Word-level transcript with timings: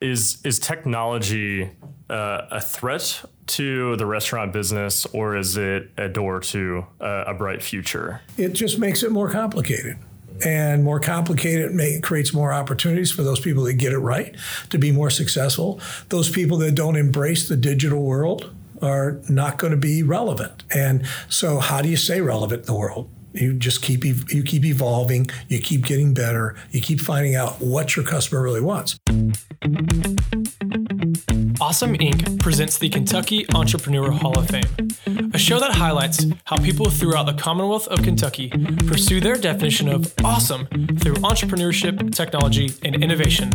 Is 0.00 0.38
is 0.44 0.58
technology 0.58 1.70
uh, 2.08 2.42
a 2.50 2.60
threat 2.60 3.22
to 3.48 3.96
the 3.96 4.06
restaurant 4.06 4.52
business, 4.52 5.06
or 5.06 5.36
is 5.36 5.56
it 5.56 5.90
a 5.96 6.08
door 6.08 6.40
to 6.40 6.86
uh, 7.00 7.24
a 7.26 7.34
bright 7.34 7.62
future? 7.62 8.22
It 8.38 8.52
just 8.52 8.78
makes 8.78 9.02
it 9.02 9.10
more 9.10 9.30
complicated. 9.30 9.98
And 10.42 10.84
more 10.84 11.00
complicated 11.00 11.74
may, 11.74 12.00
creates 12.00 12.32
more 12.32 12.50
opportunities 12.50 13.12
for 13.12 13.22
those 13.22 13.40
people 13.40 13.64
that 13.64 13.74
get 13.74 13.92
it 13.92 13.98
right 13.98 14.34
to 14.70 14.78
be 14.78 14.90
more 14.90 15.10
successful. 15.10 15.80
Those 16.08 16.30
people 16.30 16.56
that 16.58 16.74
don't 16.74 16.96
embrace 16.96 17.46
the 17.46 17.56
digital 17.56 18.02
world 18.02 18.54
are 18.80 19.20
not 19.28 19.58
going 19.58 19.72
to 19.72 19.76
be 19.76 20.02
relevant. 20.02 20.64
And 20.74 21.04
so, 21.28 21.58
how 21.58 21.82
do 21.82 21.90
you 21.90 21.96
stay 21.96 22.22
relevant 22.22 22.60
in 22.60 22.66
the 22.66 22.74
world? 22.74 23.10
You 23.32 23.54
just 23.54 23.82
keep 23.82 24.04
you 24.04 24.42
keep 24.42 24.64
evolving, 24.64 25.30
you 25.48 25.60
keep 25.60 25.86
getting 25.86 26.14
better, 26.14 26.56
you 26.70 26.80
keep 26.80 27.00
finding 27.00 27.36
out 27.36 27.60
what 27.60 27.94
your 27.94 28.04
customer 28.04 28.42
really 28.42 28.60
wants. 28.60 28.98
Awesome 31.60 31.94
Inc. 31.96 32.40
presents 32.40 32.78
the 32.78 32.88
Kentucky 32.88 33.46
Entrepreneur 33.54 34.10
Hall 34.10 34.36
of 34.38 34.48
Fame, 34.48 35.30
a 35.32 35.38
show 35.38 35.60
that 35.60 35.72
highlights 35.72 36.26
how 36.44 36.56
people 36.56 36.90
throughout 36.90 37.26
the 37.26 37.34
Commonwealth 37.34 37.86
of 37.88 38.02
Kentucky 38.02 38.50
pursue 38.86 39.20
their 39.20 39.36
definition 39.36 39.88
of 39.88 40.12
awesome 40.24 40.66
through 40.98 41.14
entrepreneurship, 41.16 42.14
technology, 42.14 42.72
and 42.82 43.02
innovation. 43.02 43.52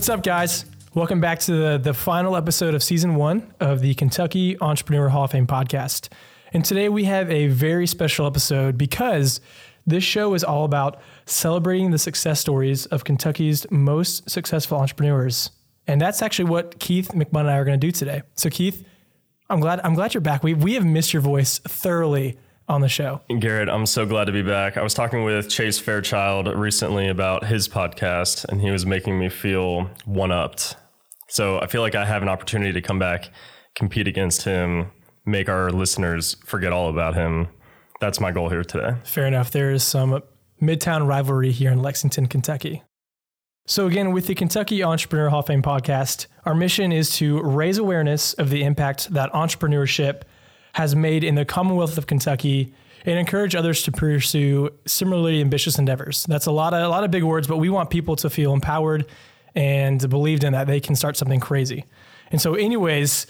What's 0.00 0.08
up, 0.08 0.22
guys? 0.22 0.64
Welcome 0.94 1.20
back 1.20 1.40
to 1.40 1.52
the, 1.52 1.76
the 1.76 1.92
final 1.92 2.34
episode 2.34 2.74
of 2.74 2.82
season 2.82 3.16
one 3.16 3.52
of 3.60 3.80
the 3.80 3.92
Kentucky 3.92 4.58
Entrepreneur 4.58 5.10
Hall 5.10 5.24
of 5.24 5.32
Fame 5.32 5.46
podcast. 5.46 6.08
And 6.54 6.64
today 6.64 6.88
we 6.88 7.04
have 7.04 7.30
a 7.30 7.48
very 7.48 7.86
special 7.86 8.26
episode 8.26 8.78
because 8.78 9.42
this 9.86 10.02
show 10.02 10.32
is 10.32 10.42
all 10.42 10.64
about 10.64 11.02
celebrating 11.26 11.90
the 11.90 11.98
success 11.98 12.40
stories 12.40 12.86
of 12.86 13.04
Kentucky's 13.04 13.70
most 13.70 14.30
successful 14.30 14.78
entrepreneurs. 14.78 15.50
And 15.86 16.00
that's 16.00 16.22
actually 16.22 16.48
what 16.48 16.78
Keith 16.80 17.10
McMunn 17.10 17.40
and 17.40 17.50
I 17.50 17.58
are 17.58 17.66
going 17.66 17.78
to 17.78 17.86
do 17.86 17.92
today. 17.92 18.22
So, 18.36 18.48
Keith, 18.48 18.82
I'm 19.50 19.60
glad 19.60 19.82
I'm 19.84 19.92
glad 19.92 20.14
you're 20.14 20.22
back. 20.22 20.42
We 20.42 20.54
we 20.54 20.72
have 20.74 20.86
missed 20.86 21.12
your 21.12 21.20
voice 21.20 21.58
thoroughly 21.58 22.38
on 22.70 22.80
the 22.80 22.88
show. 22.88 23.20
Garrett, 23.40 23.68
I'm 23.68 23.84
so 23.84 24.06
glad 24.06 24.26
to 24.26 24.32
be 24.32 24.42
back. 24.42 24.76
I 24.76 24.82
was 24.82 24.94
talking 24.94 25.24
with 25.24 25.50
Chase 25.50 25.78
Fairchild 25.78 26.46
recently 26.46 27.08
about 27.08 27.44
his 27.44 27.68
podcast, 27.68 28.44
and 28.44 28.60
he 28.60 28.70
was 28.70 28.86
making 28.86 29.18
me 29.18 29.28
feel 29.28 29.90
one 30.04 30.30
upped. 30.30 30.76
So 31.28 31.60
I 31.60 31.66
feel 31.66 31.82
like 31.82 31.94
I 31.94 32.04
have 32.04 32.22
an 32.22 32.28
opportunity 32.28 32.72
to 32.72 32.80
come 32.80 32.98
back, 32.98 33.30
compete 33.74 34.06
against 34.06 34.44
him, 34.44 34.92
make 35.26 35.48
our 35.48 35.70
listeners 35.70 36.36
forget 36.46 36.72
all 36.72 36.88
about 36.88 37.14
him. 37.14 37.48
That's 38.00 38.20
my 38.20 38.30
goal 38.30 38.48
here 38.48 38.64
today. 38.64 38.96
Fair 39.04 39.26
enough. 39.26 39.50
There 39.50 39.72
is 39.72 39.82
some 39.82 40.22
midtown 40.62 41.06
rivalry 41.06 41.50
here 41.50 41.72
in 41.72 41.82
Lexington, 41.82 42.26
Kentucky. 42.26 42.82
So, 43.66 43.86
again, 43.86 44.12
with 44.12 44.26
the 44.26 44.34
Kentucky 44.34 44.82
Entrepreneur 44.82 45.28
Hall 45.28 45.40
of 45.40 45.46
Fame 45.46 45.62
podcast, 45.62 46.26
our 46.44 46.54
mission 46.54 46.92
is 46.92 47.16
to 47.16 47.42
raise 47.42 47.78
awareness 47.78 48.32
of 48.34 48.50
the 48.50 48.62
impact 48.62 49.12
that 49.12 49.32
entrepreneurship 49.32 50.22
has 50.80 50.96
made 50.96 51.22
in 51.22 51.34
the 51.34 51.44
Commonwealth 51.44 51.98
of 51.98 52.06
Kentucky 52.06 52.72
and 53.04 53.18
encourage 53.18 53.54
others 53.54 53.82
to 53.82 53.92
pursue 53.92 54.70
similarly 54.86 55.42
ambitious 55.42 55.78
endeavors. 55.78 56.24
That's 56.24 56.46
a 56.46 56.50
lot 56.50 56.72
of 56.72 56.82
a 56.82 56.88
lot 56.88 57.04
of 57.04 57.10
big 57.10 57.22
words, 57.22 57.46
but 57.46 57.58
we 57.58 57.68
want 57.68 57.90
people 57.90 58.16
to 58.16 58.30
feel 58.30 58.54
empowered 58.54 59.04
and 59.54 60.08
believed 60.08 60.42
in 60.42 60.54
that 60.54 60.66
they 60.66 60.80
can 60.80 60.96
start 60.96 61.18
something 61.18 61.38
crazy. 61.38 61.84
And 62.30 62.40
so, 62.40 62.54
anyways, 62.54 63.26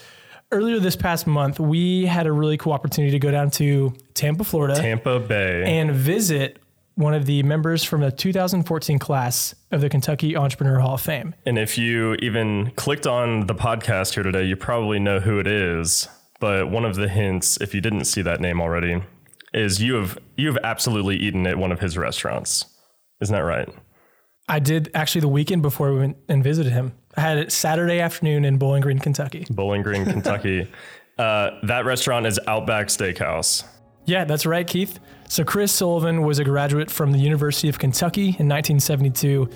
earlier 0.51 0.79
this 0.79 0.95
past 0.95 1.27
month, 1.27 1.59
we 1.59 2.05
had 2.05 2.25
a 2.25 2.31
really 2.31 2.55
cool 2.55 2.71
opportunity 2.71 3.11
to 3.11 3.19
go 3.19 3.31
down 3.31 3.51
to 3.51 3.93
Tampa, 4.13 4.45
Florida, 4.45 4.75
Tampa 4.75 5.19
Bay, 5.19 5.79
and 5.79 5.91
visit 5.91 6.57
one 6.95 7.13
of 7.13 7.25
the 7.25 7.43
members 7.43 7.83
from 7.83 7.99
the 7.99 8.11
2014 8.11 8.97
class 8.97 9.55
of 9.71 9.81
the 9.81 9.89
Kentucky 9.89 10.37
Entrepreneur 10.37 10.79
Hall 10.79 10.93
of 10.93 11.01
Fame. 11.01 11.35
And 11.45 11.57
if 11.57 11.77
you 11.77 12.15
even 12.19 12.71
clicked 12.75 13.07
on 13.07 13.47
the 13.47 13.55
podcast 13.55 14.13
here 14.13 14.23
today, 14.23 14.45
you 14.45 14.55
probably 14.55 14.99
know 14.99 15.19
who 15.19 15.39
it 15.39 15.47
is. 15.47 16.07
But 16.41 16.69
one 16.69 16.83
of 16.83 16.95
the 16.95 17.07
hints, 17.07 17.57
if 17.61 17.73
you 17.73 17.79
didn't 17.79 18.05
see 18.05 18.21
that 18.23 18.41
name 18.41 18.59
already, 18.59 19.01
is 19.53 19.81
you 19.81 19.93
have 19.95 20.17
you 20.35 20.47
have 20.47 20.57
absolutely 20.63 21.15
eaten 21.15 21.47
at 21.47 21.57
one 21.57 21.71
of 21.71 21.79
his 21.79 21.97
restaurants. 21.97 22.65
Isn't 23.21 23.33
that 23.33 23.43
right? 23.43 23.69
I 24.49 24.59
did 24.59 24.89
actually 24.93 25.21
the 25.21 25.27
weekend 25.29 25.61
before 25.61 25.93
we 25.93 25.99
went 25.99 26.17
and 26.27 26.43
visited 26.43 26.73
him. 26.73 26.93
I 27.15 27.21
had 27.21 27.37
it 27.37 27.51
Saturday 27.51 27.99
afternoon 27.99 28.43
in 28.43 28.57
Bowling 28.57 28.81
Green, 28.81 28.99
Kentucky. 28.99 29.45
Bowling 29.49 29.83
Green, 29.83 30.03
Kentucky. 30.11 30.67
uh, 31.19 31.51
that 31.63 31.85
restaurant 31.85 32.25
is 32.25 32.39
Outback 32.47 32.87
Steakhouse. 32.87 33.63
Yeah, 34.05 34.25
that's 34.25 34.45
right, 34.47 34.65
Keith. 34.65 34.99
So 35.29 35.43
Chris 35.43 35.71
Sullivan 35.71 36.23
was 36.23 36.39
a 36.39 36.43
graduate 36.43 36.89
from 36.89 37.11
the 37.11 37.19
University 37.19 37.69
of 37.69 37.77
Kentucky 37.77 38.35
in 38.39 38.49
1972. 38.49 39.47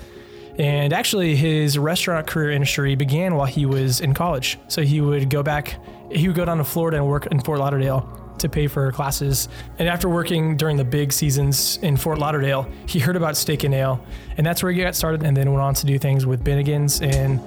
And 0.57 0.93
actually, 0.93 1.35
his 1.35 1.77
restaurant 1.77 2.27
career 2.27 2.51
industry 2.51 2.95
began 2.95 3.35
while 3.35 3.47
he 3.47 3.65
was 3.65 3.99
in 3.99 4.13
college. 4.13 4.57
So 4.67 4.83
he 4.83 5.01
would 5.01 5.29
go 5.29 5.43
back 5.43 5.77
he 6.11 6.27
would 6.27 6.35
go 6.35 6.45
down 6.45 6.57
to 6.57 6.63
Florida 6.63 6.97
and 6.97 7.07
work 7.07 7.27
in 7.27 7.39
Fort 7.39 7.59
Lauderdale 7.59 8.07
to 8.37 8.49
pay 8.49 8.67
for 8.67 8.91
classes. 8.91 9.47
And 9.79 9.87
after 9.87 10.09
working 10.09 10.57
during 10.57 10.77
the 10.77 10.83
big 10.83 11.13
seasons 11.13 11.77
in 11.81 11.97
Fort 11.97 12.19
Lauderdale, 12.19 12.67
he 12.85 12.99
heard 12.99 13.15
about 13.15 13.37
Steak 13.37 13.63
and 13.63 13.73
Ale, 13.73 14.03
and 14.37 14.45
that's 14.45 14.61
where 14.61 14.71
he 14.71 14.81
got 14.81 14.95
started. 14.95 15.23
And 15.23 15.35
then 15.35 15.51
went 15.51 15.61
on 15.61 15.73
to 15.75 15.85
do 15.85 15.97
things 15.97 16.25
with 16.25 16.43
Bennigan's 16.43 17.01
and 17.01 17.39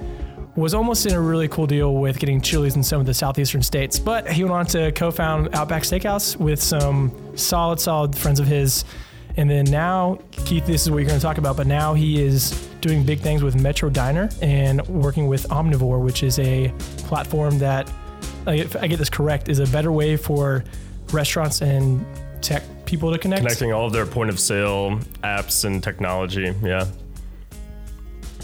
was 0.55 0.73
almost 0.73 1.05
in 1.05 1.13
a 1.13 1.21
really 1.21 1.47
cool 1.47 1.67
deal 1.67 1.95
with 1.95 2.19
getting 2.19 2.41
Chili's 2.41 2.75
in 2.75 2.83
some 2.83 2.99
of 2.99 3.05
the 3.05 3.13
southeastern 3.13 3.61
states. 3.61 3.99
But 3.99 4.29
he 4.29 4.43
went 4.43 4.53
on 4.53 4.65
to 4.67 4.91
co-found 4.91 5.55
Outback 5.55 5.83
Steakhouse 5.83 6.35
with 6.35 6.61
some 6.61 7.37
solid, 7.37 7.79
solid 7.79 8.17
friends 8.17 8.39
of 8.39 8.47
his. 8.47 8.83
And 9.39 9.49
then 9.49 9.63
now, 9.63 10.19
Keith, 10.45 10.65
this 10.65 10.81
is 10.81 10.91
what 10.91 10.97
you're 10.97 11.07
going 11.07 11.17
to 11.17 11.25
talk 11.25 11.37
about. 11.37 11.55
But 11.55 11.65
now 11.65 11.93
he 11.93 12.21
is 12.21 12.51
doing 12.81 13.05
big 13.05 13.21
things 13.21 13.41
with 13.41 13.55
Metro 13.55 13.89
Diner 13.89 14.29
and 14.41 14.85
working 14.89 15.27
with 15.27 15.47
Omnivore, 15.47 16.03
which 16.03 16.23
is 16.23 16.37
a 16.39 16.73
platform 16.97 17.57
that 17.59 17.89
if 18.47 18.75
I 18.75 18.87
get 18.87 18.99
this 18.99 19.09
correct, 19.09 19.47
is 19.47 19.59
a 19.59 19.67
better 19.67 19.93
way 19.93 20.17
for 20.17 20.65
restaurants 21.13 21.61
and 21.61 22.05
tech 22.41 22.63
people 22.85 23.13
to 23.13 23.17
connect. 23.17 23.41
Connecting 23.43 23.71
all 23.71 23.85
of 23.85 23.93
their 23.93 24.05
point 24.05 24.29
of 24.29 24.41
sale 24.41 24.99
apps 25.23 25.63
and 25.63 25.81
technology. 25.81 26.53
Yeah. 26.61 26.85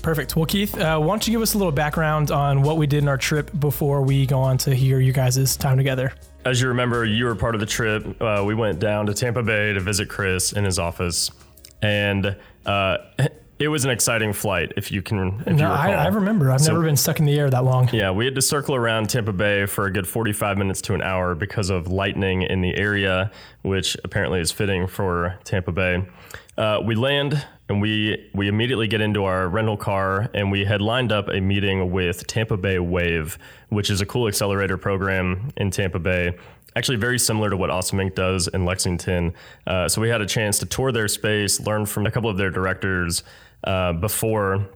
Perfect. 0.06 0.36
Well, 0.36 0.46
Keith, 0.46 0.78
uh, 0.78 1.00
why 1.00 1.08
don't 1.08 1.26
you 1.26 1.32
give 1.32 1.42
us 1.42 1.56
a 1.56 1.58
little 1.58 1.72
background 1.72 2.30
on 2.30 2.62
what 2.62 2.78
we 2.78 2.86
did 2.86 3.02
in 3.02 3.08
our 3.08 3.18
trip 3.18 3.50
before 3.60 4.04
we 4.04 4.28
go 4.28 4.40
on 4.40 4.56
to 4.60 4.76
hear 4.76 5.00
you 5.00 5.12
guys' 5.12 5.58
time 5.58 5.78
together? 5.78 6.14
As 6.46 6.62
you 6.62 6.68
remember, 6.68 7.06
you 7.06 7.26
were 7.26 7.34
part 7.34 7.56
of 7.56 7.60
the 7.60 7.66
trip. 7.66 8.22
Uh, 8.22 8.44
we 8.46 8.54
went 8.54 8.78
down 8.78 9.08
to 9.08 9.16
Tampa 9.16 9.42
Bay 9.42 9.74
to 9.74 9.80
visit 9.80 10.08
Chris 10.08 10.54
in 10.54 10.64
his 10.64 10.78
office. 10.78 11.32
And 11.82 12.38
uh, 12.68 12.98
it 13.58 13.68
was 13.68 13.84
an 13.84 13.90
exciting 13.90 14.32
flight, 14.32 14.74
if 14.78 14.92
you 14.92 15.02
can. 15.02 15.42
If 15.48 15.56
no, 15.56 15.70
you 15.70 15.74
I, 15.74 15.94
I, 15.94 16.08
remember. 16.10 16.52
I've 16.52 16.62
so, 16.62 16.74
never 16.74 16.86
been 16.86 16.98
stuck 16.98 17.18
in 17.18 17.26
the 17.26 17.40
air 17.40 17.50
that 17.50 17.64
long. 17.64 17.90
Yeah, 17.92 18.12
we 18.12 18.26
had 18.26 18.36
to 18.36 18.44
circle 18.44 18.76
around 18.76 19.10
Tampa 19.10 19.34
Bay 19.34 19.66
for 19.66 19.88
a 19.88 19.92
good 19.92 20.08
45 20.08 20.60
minutes 20.60 20.82
to 20.82 20.94
an 20.94 21.02
hour 21.02 21.34
because 21.34 21.72
of 21.72 21.88
lightning 21.88 22.44
in 22.44 22.62
the 22.62 22.78
area, 22.78 23.32
which 23.66 23.98
apparently 24.04 24.40
is 24.40 24.52
fitting 24.52 24.88
for 24.88 25.38
Tampa 25.44 25.72
Bay. 25.72 26.06
Uh, 26.58 26.80
we 26.86 26.96
land 26.96 27.46
and 27.68 27.82
we 27.82 28.30
we 28.34 28.48
immediately 28.48 28.88
get 28.88 29.02
into 29.02 29.24
our 29.24 29.50
rental 29.50 29.76
car 29.76 30.30
and 30.34 30.52
we 30.52 30.64
had 30.64 30.82
lined 30.82 31.12
up 31.12 31.28
a 31.30 31.42
meeting 31.42 31.92
with 31.92 32.26
Tampa 32.28 32.58
Bay 32.58 32.80
Wave, 32.80 33.38
which 33.70 33.90
is 33.90 34.02
a 34.02 34.06
cool 34.06 34.28
accelerator 34.28 34.78
program 34.78 35.52
in 35.58 35.72
Tampa 35.72 36.00
Bay 36.00 36.38
actually 36.76 36.98
very 36.98 37.18
similar 37.18 37.50
to 37.50 37.58
what 37.58 37.70
Awesome 37.70 38.00
Inc. 38.00 38.16
does 38.16 38.48
in 38.50 38.66
Lexington. 38.66 39.34
Uh, 39.66 39.88
so 39.88 40.02
we 40.02 40.10
had 40.10 40.22
a 40.22 40.26
chance 40.26 40.60
to 40.60 40.66
tour 40.66 40.92
their 40.92 41.08
space, 41.08 41.60
learn 41.62 41.86
from 41.86 42.06
a 42.06 42.12
couple 42.12 42.30
of 42.30 42.38
their 42.38 42.50
directors 42.50 43.24
uh, 43.64 43.94
before 43.94 44.68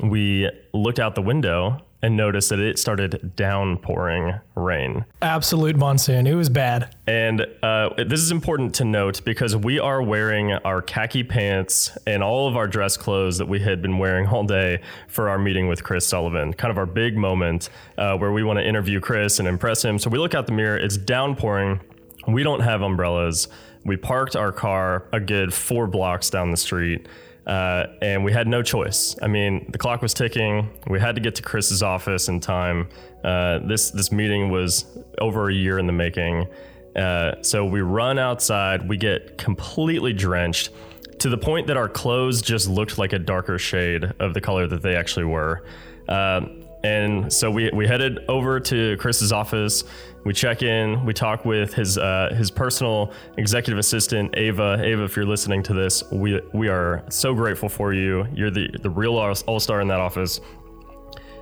we 0.00 0.50
looked 0.72 0.98
out 0.98 1.14
the 1.14 1.22
window 1.22 1.78
and 2.02 2.16
noticed 2.16 2.48
that 2.48 2.58
it 2.58 2.78
started 2.78 3.32
downpouring 3.36 4.40
rain. 4.56 5.04
Absolute 5.22 5.76
monsoon. 5.76 6.26
It 6.26 6.34
was 6.34 6.48
bad. 6.48 6.94
And 7.06 7.46
uh, 7.62 7.90
this 7.96 8.20
is 8.20 8.32
important 8.32 8.74
to 8.76 8.84
note 8.84 9.24
because 9.24 9.56
we 9.56 9.78
are 9.78 10.02
wearing 10.02 10.52
our 10.52 10.82
khaki 10.82 11.22
pants 11.22 11.96
and 12.06 12.22
all 12.22 12.48
of 12.48 12.56
our 12.56 12.66
dress 12.66 12.96
clothes 12.96 13.38
that 13.38 13.46
we 13.46 13.60
had 13.60 13.80
been 13.80 13.98
wearing 13.98 14.26
all 14.26 14.42
day 14.44 14.82
for 15.06 15.28
our 15.28 15.38
meeting 15.38 15.68
with 15.68 15.84
Chris 15.84 16.06
Sullivan, 16.06 16.52
kind 16.52 16.72
of 16.72 16.78
our 16.78 16.86
big 16.86 17.16
moment 17.16 17.68
uh, 17.96 18.16
where 18.16 18.32
we 18.32 18.42
want 18.42 18.58
to 18.58 18.66
interview 18.66 18.98
Chris 18.98 19.38
and 19.38 19.46
impress 19.46 19.84
him. 19.84 19.98
So 19.98 20.10
we 20.10 20.18
look 20.18 20.34
out 20.34 20.46
the 20.46 20.52
mirror, 20.52 20.76
it's 20.76 20.96
downpouring. 20.96 21.80
We 22.26 22.42
don't 22.42 22.60
have 22.60 22.82
umbrellas. 22.82 23.48
We 23.84 23.96
parked 23.96 24.36
our 24.36 24.52
car 24.52 25.08
a 25.12 25.20
good 25.20 25.52
four 25.52 25.86
blocks 25.86 26.30
down 26.30 26.50
the 26.50 26.56
street. 26.56 27.08
Uh, 27.46 27.86
and 28.00 28.24
we 28.24 28.32
had 28.32 28.46
no 28.46 28.62
choice. 28.62 29.16
I 29.20 29.26
mean, 29.26 29.68
the 29.70 29.78
clock 29.78 30.00
was 30.00 30.14
ticking. 30.14 30.70
We 30.86 31.00
had 31.00 31.16
to 31.16 31.20
get 31.20 31.34
to 31.36 31.42
Chris's 31.42 31.82
office 31.82 32.28
in 32.28 32.40
time. 32.40 32.88
Uh, 33.24 33.58
this 33.64 33.90
this 33.90 34.12
meeting 34.12 34.50
was 34.50 34.84
over 35.18 35.48
a 35.48 35.54
year 35.54 35.78
in 35.78 35.86
the 35.86 35.92
making. 35.92 36.46
Uh, 36.94 37.42
so 37.42 37.64
we 37.64 37.80
run 37.80 38.18
outside. 38.18 38.88
We 38.88 38.96
get 38.96 39.38
completely 39.38 40.12
drenched 40.12 40.70
to 41.18 41.28
the 41.28 41.38
point 41.38 41.66
that 41.68 41.76
our 41.76 41.88
clothes 41.88 42.42
just 42.42 42.68
looked 42.68 42.98
like 42.98 43.12
a 43.12 43.18
darker 43.18 43.58
shade 43.58 44.12
of 44.18 44.34
the 44.34 44.40
color 44.40 44.66
that 44.66 44.82
they 44.82 44.96
actually 44.96 45.24
were. 45.24 45.64
Uh, 46.08 46.40
And 46.84 47.32
so 47.32 47.50
we, 47.50 47.70
we 47.72 47.86
headed 47.86 48.24
over 48.28 48.58
to 48.58 48.96
Chris's 48.96 49.32
office. 49.32 49.84
We 50.24 50.32
check 50.32 50.62
in. 50.62 51.04
We 51.04 51.12
talk 51.12 51.44
with 51.44 51.74
his 51.74 51.98
uh, 51.98 52.32
his 52.36 52.50
personal 52.50 53.12
executive 53.36 53.78
assistant, 53.78 54.36
Ava. 54.36 54.78
Ava, 54.82 55.04
if 55.04 55.16
you're 55.16 55.26
listening 55.26 55.62
to 55.64 55.74
this, 55.74 56.02
we 56.10 56.40
we 56.52 56.68
are 56.68 57.04
so 57.08 57.34
grateful 57.34 57.68
for 57.68 57.92
you. 57.92 58.26
You're 58.32 58.50
the 58.50 58.68
the 58.82 58.90
real 58.90 59.16
all 59.16 59.60
star 59.60 59.80
in 59.80 59.88
that 59.88 60.00
office. 60.00 60.40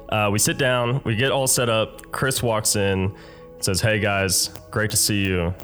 Uh, 0.08 0.28
we 0.32 0.38
sit 0.38 0.58
down. 0.58 1.00
We 1.04 1.14
get 1.14 1.31
all 1.31 1.46
set 1.46 1.69
up. 1.69 2.10
Chris 2.10 2.42
walks 2.42 2.76
in, 2.76 3.14
says, 3.60 3.81
"Hey 3.81 3.98
guys, 3.98 4.48
great 4.70 4.90
to 4.90 4.96
see 4.96 5.25
you. 5.25 5.54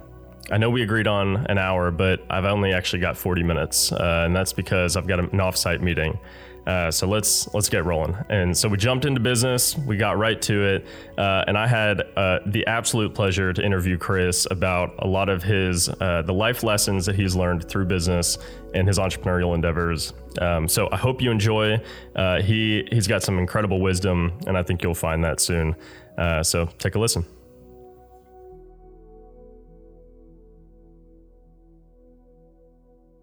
I 0.50 0.58
know 0.58 0.70
we 0.70 0.82
agreed 0.82 1.08
on 1.08 1.38
an 1.49 1.58
hour, 1.58 1.90
but 1.90 2.25
I've 2.31 2.44
only 2.44 2.73
actually 2.73 3.00
got 3.00 3.17
40 3.17 3.43
minutes, 3.43 3.90
uh, 3.93 4.23
and 4.26 4.37
that's 4.37 4.52
because 4.52 4.96
I've 4.96 5.06
got 5.06 5.20
an 5.20 5.31
offsite 5.31 5.81
meeting." 5.81 6.19
Uh, 6.66 6.90
so 6.90 7.06
let's 7.06 7.52
let's 7.54 7.68
get 7.68 7.84
rolling. 7.84 8.16
And 8.28 8.56
so 8.56 8.68
we 8.68 8.76
jumped 8.76 9.04
into 9.04 9.20
business. 9.20 9.76
We 9.78 9.96
got 9.96 10.18
right 10.18 10.40
to 10.42 10.64
it, 10.64 10.86
uh, 11.16 11.44
and 11.46 11.56
I 11.56 11.66
had 11.66 12.02
uh, 12.16 12.40
the 12.46 12.66
absolute 12.66 13.14
pleasure 13.14 13.52
to 13.52 13.64
interview 13.64 13.96
Chris 13.98 14.46
about 14.50 14.94
a 14.98 15.06
lot 15.06 15.28
of 15.28 15.42
his 15.42 15.88
uh, 15.88 16.22
the 16.24 16.34
life 16.34 16.62
lessons 16.62 17.06
that 17.06 17.14
he's 17.14 17.36
learned 17.36 17.68
through 17.68 17.86
business 17.86 18.38
and 18.74 18.88
his 18.88 18.98
entrepreneurial 18.98 19.54
endeavors. 19.54 20.12
Um, 20.40 20.68
so 20.68 20.88
I 20.90 20.96
hope 20.96 21.22
you 21.22 21.30
enjoy. 21.30 21.80
Uh, 22.14 22.42
he 22.42 22.86
he's 22.90 23.06
got 23.06 23.22
some 23.22 23.38
incredible 23.38 23.80
wisdom, 23.80 24.38
and 24.46 24.58
I 24.58 24.62
think 24.62 24.82
you'll 24.82 24.94
find 24.94 25.22
that 25.24 25.40
soon. 25.40 25.76
Uh, 26.18 26.42
so 26.42 26.66
take 26.78 26.94
a 26.94 26.98
listen. 26.98 27.24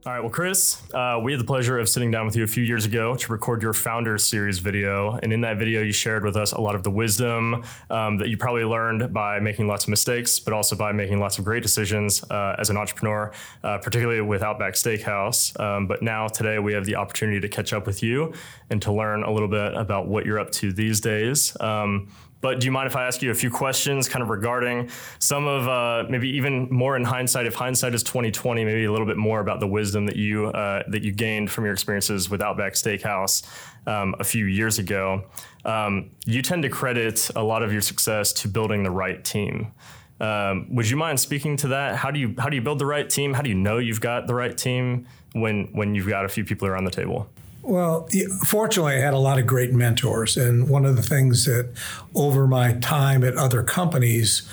All 0.05 0.11
right, 0.11 0.19
well, 0.19 0.29
Chris, 0.29 0.81
uh, 0.93 1.17
we 1.23 1.31
had 1.31 1.39
the 1.39 1.45
pleasure 1.45 1.79
of 1.79 1.87
sitting 1.87 2.11
down 2.11 2.25
with 2.25 2.35
you 2.35 2.43
a 2.43 2.47
few 2.47 2.61
years 2.61 2.83
ago 2.83 3.15
to 3.15 3.31
record 3.31 3.61
your 3.61 3.71
Founders 3.71 4.25
Series 4.25 4.59
video. 4.59 5.17
And 5.23 5.31
in 5.31 5.39
that 5.41 5.57
video, 5.57 5.81
you 5.81 5.93
shared 5.93 6.25
with 6.25 6.35
us 6.35 6.51
a 6.51 6.59
lot 6.59 6.75
of 6.75 6.83
the 6.83 6.91
wisdom 6.91 7.63
um, 7.89 8.17
that 8.17 8.27
you 8.27 8.35
probably 8.35 8.65
learned 8.65 9.13
by 9.13 9.39
making 9.39 9.69
lots 9.69 9.85
of 9.85 9.89
mistakes, 9.89 10.41
but 10.41 10.51
also 10.51 10.75
by 10.75 10.91
making 10.91 11.21
lots 11.21 11.37
of 11.37 11.45
great 11.45 11.63
decisions 11.63 12.21
uh, 12.29 12.57
as 12.59 12.69
an 12.69 12.75
entrepreneur, 12.75 13.31
uh, 13.63 13.77
particularly 13.77 14.19
with 14.19 14.43
Outback 14.43 14.73
Steakhouse. 14.73 15.57
Um, 15.57 15.87
but 15.87 16.01
now, 16.01 16.27
today, 16.27 16.59
we 16.59 16.73
have 16.73 16.83
the 16.83 16.97
opportunity 16.97 17.39
to 17.39 17.47
catch 17.47 17.71
up 17.71 17.87
with 17.87 18.03
you 18.03 18.33
and 18.69 18.81
to 18.81 18.91
learn 18.91 19.23
a 19.23 19.31
little 19.31 19.47
bit 19.47 19.73
about 19.73 20.09
what 20.09 20.25
you're 20.25 20.39
up 20.39 20.51
to 20.51 20.73
these 20.73 20.99
days. 20.99 21.55
Um, 21.61 22.09
but 22.43 22.59
do 22.59 22.65
you 22.65 22.73
mind 22.73 22.87
if 22.87 22.97
I 22.97 23.07
ask 23.07 23.21
you 23.21 23.31
a 23.31 23.33
few 23.33 23.49
questions 23.49 24.09
kind 24.09 24.21
of 24.21 24.29
regarding 24.29 24.89
some 25.17 25.47
of 25.47 25.65
uh, 25.69 26.03
maybe 26.09 26.29
even 26.31 26.67
more 26.69 26.97
in 26.97 27.05
hindsight, 27.05 27.45
if 27.45 27.55
hindsight 27.55 27.95
is 27.95 28.03
2020, 28.03 28.65
maybe 28.65 28.83
a 28.83 28.91
little 28.91 29.07
bit 29.07 29.15
more 29.15 29.39
about 29.39 29.61
the 29.61 29.67
wisdom 29.67 30.05
that 30.07 30.17
you 30.17 30.47
uh, 30.47 30.83
that 30.89 31.03
you 31.03 31.13
gained 31.13 31.49
from 31.49 31.63
your 31.63 31.71
experiences 31.71 32.29
with 32.29 32.41
Outback 32.41 32.73
Steakhouse 32.73 33.47
um, 33.87 34.13
a 34.19 34.25
few 34.25 34.45
years 34.45 34.77
ago. 34.77 35.23
Um, 35.63 36.11
you 36.25 36.41
tend 36.41 36.63
to 36.63 36.69
credit 36.69 37.29
a 37.33 37.41
lot 37.41 37.63
of 37.63 37.71
your 37.71 37.81
success 37.81 38.33
to 38.33 38.49
building 38.49 38.83
the 38.83 38.91
right 38.91 39.23
team. 39.23 39.71
Um, 40.19 40.67
would 40.75 40.89
you 40.89 40.97
mind 40.97 41.21
speaking 41.21 41.55
to 41.57 41.69
that? 41.69 41.95
How 41.95 42.11
do 42.11 42.19
you 42.19 42.35
how 42.37 42.49
do 42.49 42.57
you 42.57 42.61
build 42.61 42.79
the 42.79 42.85
right 42.85 43.09
team? 43.09 43.33
How 43.33 43.41
do 43.41 43.49
you 43.49 43.55
know 43.55 43.77
you've 43.77 44.01
got 44.01 44.27
the 44.27 44.35
right 44.35 44.57
team 44.57 45.07
when 45.31 45.69
when 45.71 45.95
you've 45.95 46.09
got 46.09 46.25
a 46.25 46.29
few 46.29 46.43
people 46.43 46.67
around 46.67 46.83
the 46.83 46.91
table? 46.91 47.29
Well, 47.63 48.09
fortunately, 48.45 48.95
I 48.95 48.99
had 48.99 49.13
a 49.13 49.19
lot 49.19 49.39
of 49.39 49.47
great 49.47 49.71
mentors. 49.71 50.35
And 50.35 50.67
one 50.67 50.85
of 50.85 50.97
the 50.97 51.01
things 51.01 51.45
that 51.45 51.69
over 52.13 52.45
my 52.45 52.73
time 52.73 53.23
at 53.23 53.37
other 53.37 53.63
companies, 53.63 54.43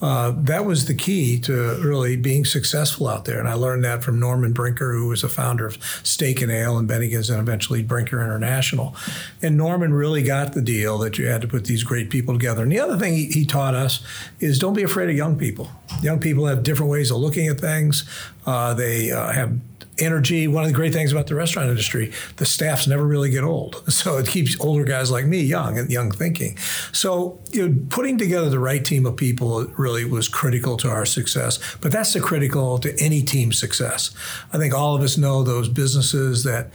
uh, 0.00 0.32
that 0.36 0.64
was 0.64 0.86
the 0.86 0.94
key 0.94 1.38
to 1.40 1.52
really 1.82 2.16
being 2.16 2.44
successful 2.44 3.08
out 3.08 3.24
there. 3.24 3.40
And 3.40 3.48
I 3.48 3.54
learned 3.54 3.84
that 3.84 4.04
from 4.04 4.20
Norman 4.20 4.52
Brinker, 4.52 4.92
who 4.92 5.08
was 5.08 5.24
a 5.24 5.28
founder 5.28 5.66
of 5.66 5.82
Steak 6.04 6.40
and 6.40 6.50
Ale 6.50 6.78
and 6.78 6.88
Bennigan's 6.88 7.28
and 7.28 7.40
eventually 7.40 7.82
Brinker 7.82 8.22
International. 8.22 8.94
And 9.42 9.56
Norman 9.56 9.92
really 9.92 10.22
got 10.22 10.52
the 10.52 10.62
deal 10.62 10.96
that 10.98 11.18
you 11.18 11.26
had 11.26 11.42
to 11.42 11.48
put 11.48 11.64
these 11.64 11.82
great 11.82 12.08
people 12.08 12.34
together. 12.34 12.62
And 12.62 12.70
the 12.70 12.78
other 12.78 12.96
thing 12.96 13.14
he, 13.14 13.26
he 13.26 13.44
taught 13.44 13.74
us 13.74 14.00
is 14.38 14.60
don't 14.60 14.74
be 14.74 14.84
afraid 14.84 15.10
of 15.10 15.16
young 15.16 15.36
people. 15.36 15.68
Young 16.02 16.20
people 16.20 16.46
have 16.46 16.62
different 16.62 16.92
ways 16.92 17.10
of 17.10 17.16
looking 17.16 17.48
at 17.48 17.60
things. 17.60 18.08
Uh, 18.46 18.74
they 18.74 19.10
uh, 19.10 19.32
have 19.32 19.58
energy. 20.00 20.48
One 20.48 20.64
of 20.64 20.68
the 20.68 20.74
great 20.74 20.92
things 20.92 21.12
about 21.12 21.26
the 21.26 21.34
restaurant 21.34 21.68
industry, 21.68 22.12
the 22.36 22.46
staffs 22.46 22.86
never 22.86 23.06
really 23.06 23.30
get 23.30 23.44
old. 23.44 23.82
So 24.00 24.16
it 24.16 24.26
keeps 24.26 24.58
older 24.60 24.84
guys 24.84 25.10
like 25.10 25.26
me 25.26 25.42
young 25.42 25.76
and 25.76 25.90
young 25.90 26.10
thinking. 26.10 26.56
So 26.90 27.38
you 27.52 27.68
know, 27.68 27.82
putting 27.90 28.16
together 28.16 28.48
the 28.48 28.58
right 28.58 28.82
team 28.82 29.04
of 29.04 29.16
people 29.16 29.66
really 29.76 30.06
was 30.06 30.26
critical 30.26 30.78
to 30.78 30.88
our 30.88 31.04
success. 31.04 31.58
But 31.82 31.92
that's 31.92 32.14
the 32.14 32.20
critical 32.20 32.78
to 32.78 32.98
any 32.98 33.20
team 33.20 33.52
success. 33.52 34.10
I 34.54 34.58
think 34.58 34.72
all 34.72 34.96
of 34.96 35.02
us 35.02 35.18
know 35.18 35.42
those 35.42 35.68
businesses 35.68 36.44
that 36.44 36.70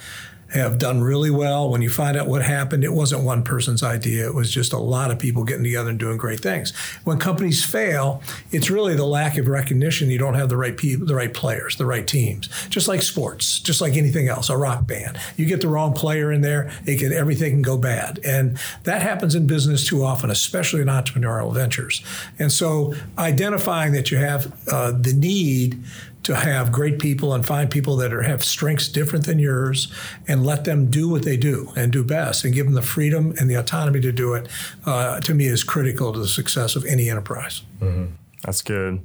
have 0.56 0.78
done 0.78 1.02
really 1.02 1.30
well. 1.30 1.69
When 1.69 1.81
you 1.81 1.90
find 1.90 2.18
out 2.18 2.28
what 2.28 2.42
happened, 2.42 2.84
it 2.84 2.94
wasn't 2.94 3.24
one 3.24 3.44
person's 3.44 3.84
idea. 3.84 4.25
It 4.25 4.34
was 4.34 4.52
just 4.52 4.74
a 4.74 4.78
lot 4.78 5.12
of 5.12 5.19
people 5.19 5.44
getting 5.44 5.63
together 5.63 5.90
and 5.90 6.00
doing 6.00 6.18
great 6.18 6.40
things. 6.40 6.75
When 7.04 7.19
companies 7.19 7.63
fail, 7.63 8.22
it's 8.52 8.69
really 8.69 8.96
the 8.96 9.06
lack 9.06 9.38
of 9.38 9.48
recognition. 9.48 10.10
You 10.10 10.18
don't 10.18 10.36
have 10.36 10.50
the 10.50 10.57
right 10.57 10.75
people, 10.75 11.06
the 11.06 11.16
right 11.16 11.34
players, 11.34 11.75
the 11.75 11.86
right 11.86 12.07
teams. 12.07 12.48
Just 12.69 12.88
like 12.88 13.02
sports, 13.02 13.60
just 13.60 13.81
like 13.81 13.96
anything 13.96 14.28
else, 14.28 14.50
a 14.50 14.57
rock 14.57 14.88
band. 14.88 15.18
You 15.38 15.46
get 15.46 15.62
the 15.62 15.68
wrong 15.68 15.94
player 15.94 16.31
in 16.31 16.42
there, 16.42 16.72
it 16.86 17.00
can 17.00 17.12
everything 17.12 17.51
can 17.51 17.62
go 17.62 17.78
bad. 17.78 18.19
And 18.24 18.58
that 18.84 19.01
happens 19.01 19.36
in 19.36 19.48
business 19.48 19.86
too 19.86 20.04
often, 20.04 20.30
especially 20.30 20.81
in 20.81 20.88
entrepreneurial 20.88 21.54
ventures. 21.54 22.01
And 22.40 22.51
so 22.51 22.94
identifying 23.18 23.94
that 23.94 24.12
you 24.12 24.18
have 24.18 24.54
uh, 24.72 24.92
the 24.92 25.13
need 25.13 25.84
to 26.25 26.36
have 26.36 26.72
great 26.72 26.98
people 26.98 27.33
and 27.33 27.45
find 27.45 27.69
people 27.69 27.95
that 27.98 28.12
are, 28.12 28.24
have 28.24 28.44
strengths 28.44 28.88
different 28.88 29.25
than 29.25 29.38
yours 29.38 29.92
and 30.27 30.44
let 30.44 30.66
them 30.66 30.89
do 30.89 31.07
what 31.07 31.24
they 31.24 31.38
do 31.38 31.72
and 31.75 31.92
do 31.92 32.04
best 32.04 32.44
and 32.44 32.54
give 32.54 32.66
them 32.66 32.74
the 32.74 32.81
freedom 32.81 33.33
and 33.39 33.48
the 33.50 33.54
autonomy 33.54 34.01
to 34.01 34.12
do 34.12 34.33
it, 34.33 34.48
uh, 34.88 35.19
to 35.22 35.36
me, 35.36 35.45
is 35.45 35.63
critical 35.63 36.12
to 36.12 36.19
the 36.19 36.27
success 36.27 36.75
of 36.75 36.83
any 36.86 37.10
enterprise. 37.12 37.62
Mm-hmm. 37.80 38.06
That's 38.44 38.63
good. 38.63 39.04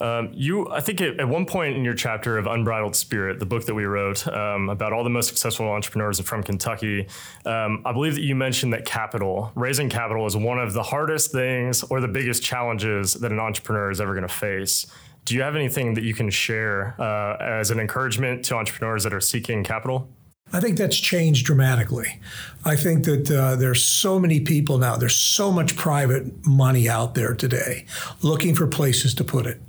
Um, 0.00 0.30
you, 0.32 0.70
I 0.70 0.80
think 0.80 1.00
at, 1.00 1.20
at, 1.20 1.28
one 1.28 1.46
point 1.46 1.76
in 1.76 1.84
your 1.84 1.94
chapter 1.94 2.36
of 2.36 2.46
Unbridled 2.46 2.96
Spirit, 2.96 3.38
the 3.38 3.46
book 3.46 3.64
that 3.66 3.74
we 3.74 3.84
wrote 3.84 4.26
um, 4.26 4.68
about 4.68 4.92
all 4.92 5.04
the 5.04 5.10
most 5.10 5.28
successful 5.28 5.68
entrepreneurs 5.68 6.18
from 6.20 6.42
Kentucky, 6.42 7.06
um, 7.46 7.82
I 7.84 7.92
believe 7.92 8.14
that 8.14 8.22
you 8.22 8.34
mentioned 8.34 8.72
that 8.72 8.86
capital, 8.86 9.52
raising 9.54 9.88
capital, 9.88 10.26
is 10.26 10.36
one 10.36 10.58
of 10.58 10.72
the 10.72 10.82
hardest 10.82 11.30
things 11.30 11.84
or 11.84 12.00
the 12.00 12.08
biggest 12.08 12.42
challenges 12.42 13.14
that 13.14 13.30
an 13.30 13.38
entrepreneur 13.38 13.90
is 13.90 14.00
ever 14.00 14.14
going 14.14 14.26
to 14.26 14.34
face. 14.34 14.86
Do 15.24 15.34
you 15.34 15.42
have 15.42 15.56
anything 15.56 15.94
that 15.94 16.04
you 16.04 16.14
can 16.14 16.30
share 16.30 17.00
uh, 17.00 17.36
as 17.40 17.70
an 17.70 17.80
encouragement 17.80 18.44
to 18.46 18.56
entrepreneurs 18.56 19.04
that 19.04 19.14
are 19.14 19.20
seeking 19.20 19.64
capital? 19.64 20.08
I 20.52 20.60
think 20.60 20.76
that's 20.76 20.98
changed 20.98 21.46
dramatically. 21.46 22.20
I 22.64 22.76
think 22.76 23.04
that 23.06 23.30
uh, 23.30 23.56
there's 23.56 23.84
so 23.84 24.20
many 24.20 24.40
people 24.40 24.78
now, 24.78 24.96
there's 24.96 25.16
so 25.16 25.50
much 25.50 25.74
private 25.74 26.46
money 26.46 26.88
out 26.88 27.14
there 27.14 27.34
today 27.34 27.86
looking 28.22 28.54
for 28.54 28.66
places 28.66 29.14
to 29.14 29.24
put 29.24 29.46
it. 29.46 29.60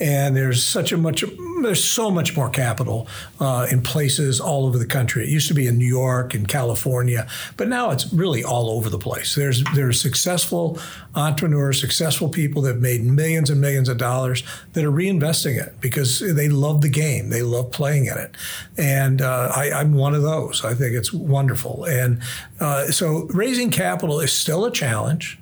And 0.00 0.36
there's 0.36 0.64
such 0.64 0.90
a 0.90 0.96
much, 0.96 1.24
there's 1.62 1.84
so 1.84 2.10
much 2.10 2.36
more 2.36 2.50
capital 2.50 3.06
uh, 3.38 3.68
in 3.70 3.80
places 3.80 4.40
all 4.40 4.66
over 4.66 4.76
the 4.76 4.86
country. 4.86 5.22
It 5.22 5.28
used 5.28 5.46
to 5.48 5.54
be 5.54 5.68
in 5.68 5.78
New 5.78 5.86
York 5.86 6.34
and 6.34 6.48
California, 6.48 7.28
but 7.56 7.68
now 7.68 7.90
it's 7.90 8.12
really 8.12 8.42
all 8.42 8.70
over 8.70 8.90
the 8.90 8.98
place. 8.98 9.36
There's 9.36 9.62
there's 9.74 10.00
successful 10.00 10.78
entrepreneurs, 11.14 11.80
successful 11.80 12.28
people 12.28 12.62
that 12.62 12.74
have 12.74 12.82
made 12.82 13.04
millions 13.04 13.50
and 13.50 13.60
millions 13.60 13.88
of 13.88 13.98
dollars 13.98 14.42
that 14.72 14.84
are 14.84 14.90
reinvesting 14.90 15.60
it 15.60 15.80
because 15.80 16.18
they 16.18 16.48
love 16.48 16.80
the 16.80 16.88
game, 16.88 17.30
they 17.30 17.42
love 17.42 17.70
playing 17.70 18.06
in 18.06 18.18
it, 18.18 18.34
and 18.76 19.22
uh, 19.22 19.52
I, 19.54 19.70
I'm 19.70 19.94
one 19.94 20.14
of 20.14 20.22
those. 20.22 20.64
I 20.64 20.74
think 20.74 20.94
it's 20.94 21.12
wonderful, 21.12 21.84
and 21.84 22.20
uh, 22.58 22.86
so 22.90 23.28
raising 23.30 23.70
capital 23.70 24.18
is 24.18 24.32
still 24.32 24.64
a 24.64 24.72
challenge 24.72 25.38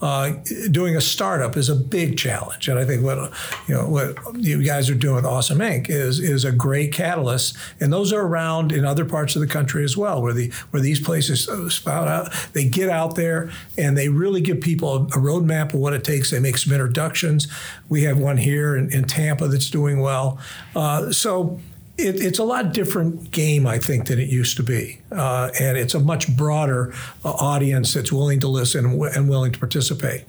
uh, 0.00 0.32
doing 0.70 0.96
a 0.96 1.00
startup 1.00 1.56
is 1.56 1.68
a 1.68 1.74
big 1.74 2.18
challenge, 2.18 2.68
and 2.68 2.78
I 2.78 2.84
think 2.84 3.02
what 3.02 3.32
you 3.66 3.74
know 3.74 3.88
what 3.88 4.16
you 4.36 4.62
guys 4.62 4.90
are 4.90 4.94
doing 4.94 5.16
with 5.16 5.24
Awesome 5.24 5.58
Inc. 5.58 5.88
is 5.88 6.20
is 6.20 6.44
a 6.44 6.52
great 6.52 6.92
catalyst, 6.92 7.56
and 7.80 7.92
those 7.92 8.12
are 8.12 8.20
around 8.20 8.72
in 8.72 8.84
other 8.84 9.04
parts 9.04 9.36
of 9.36 9.40
the 9.40 9.46
country 9.46 9.84
as 9.84 9.96
well, 9.96 10.20
where 10.20 10.34
the 10.34 10.52
where 10.70 10.82
these 10.82 11.00
places 11.00 11.48
spout 11.74 12.08
out, 12.08 12.32
they 12.52 12.68
get 12.68 12.88
out 12.88 13.14
there 13.14 13.50
and 13.78 13.96
they 13.96 14.08
really 14.08 14.40
give 14.40 14.60
people 14.60 14.94
a, 14.94 15.02
a 15.02 15.20
roadmap 15.20 15.72
of 15.72 15.80
what 15.80 15.92
it 15.92 16.04
takes. 16.04 16.30
They 16.30 16.40
make 16.40 16.58
some 16.58 16.72
introductions. 16.72 17.48
We 17.88 18.02
have 18.02 18.18
one 18.18 18.36
here 18.36 18.76
in, 18.76 18.92
in 18.92 19.04
Tampa 19.04 19.48
that's 19.48 19.70
doing 19.70 20.00
well. 20.00 20.38
Uh, 20.74 21.12
so 21.12 21.60
it, 21.98 22.20
it's 22.20 22.38
a 22.38 22.44
lot 22.44 22.72
different 22.72 23.30
game, 23.30 23.66
I 23.66 23.78
think, 23.78 24.06
than 24.06 24.18
it 24.18 24.28
used 24.28 24.56
to 24.58 24.62
be, 24.62 25.00
uh, 25.10 25.50
and 25.58 25.78
it's 25.78 25.94
a 25.94 26.00
much 26.00 26.34
broader 26.36 26.92
uh, 27.24 27.30
audience 27.30 27.94
that's 27.94 28.12
willing 28.12 28.40
to 28.40 28.48
listen 28.48 28.84
and, 28.84 28.94
w- 28.94 29.12
and 29.14 29.28
willing 29.28 29.52
to 29.52 29.58
participate. 29.58 30.24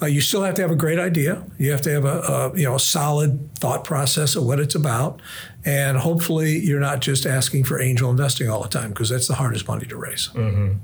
Uh, 0.00 0.06
you 0.06 0.20
still 0.20 0.42
have 0.42 0.54
to 0.54 0.62
have 0.62 0.70
a 0.70 0.76
great 0.76 0.98
idea. 0.98 1.44
You 1.58 1.72
have 1.72 1.82
to 1.82 1.90
have 1.90 2.04
a, 2.04 2.20
a, 2.20 2.56
you 2.56 2.64
know 2.64 2.76
a 2.76 2.80
solid 2.80 3.52
thought 3.56 3.84
process 3.84 4.36
of 4.36 4.44
what 4.44 4.60
it's 4.60 4.74
about, 4.74 5.20
and 5.64 5.98
hopefully 5.98 6.58
you're 6.58 6.80
not 6.80 7.00
just 7.00 7.26
asking 7.26 7.64
for 7.64 7.80
angel 7.80 8.10
investing 8.10 8.48
all 8.48 8.62
the 8.62 8.68
time 8.68 8.90
because 8.90 9.08
that's 9.08 9.26
the 9.26 9.34
hardest 9.34 9.66
money 9.66 9.86
to 9.86 9.96
raise. 9.96 10.28
Mm-hmm. 10.28 10.74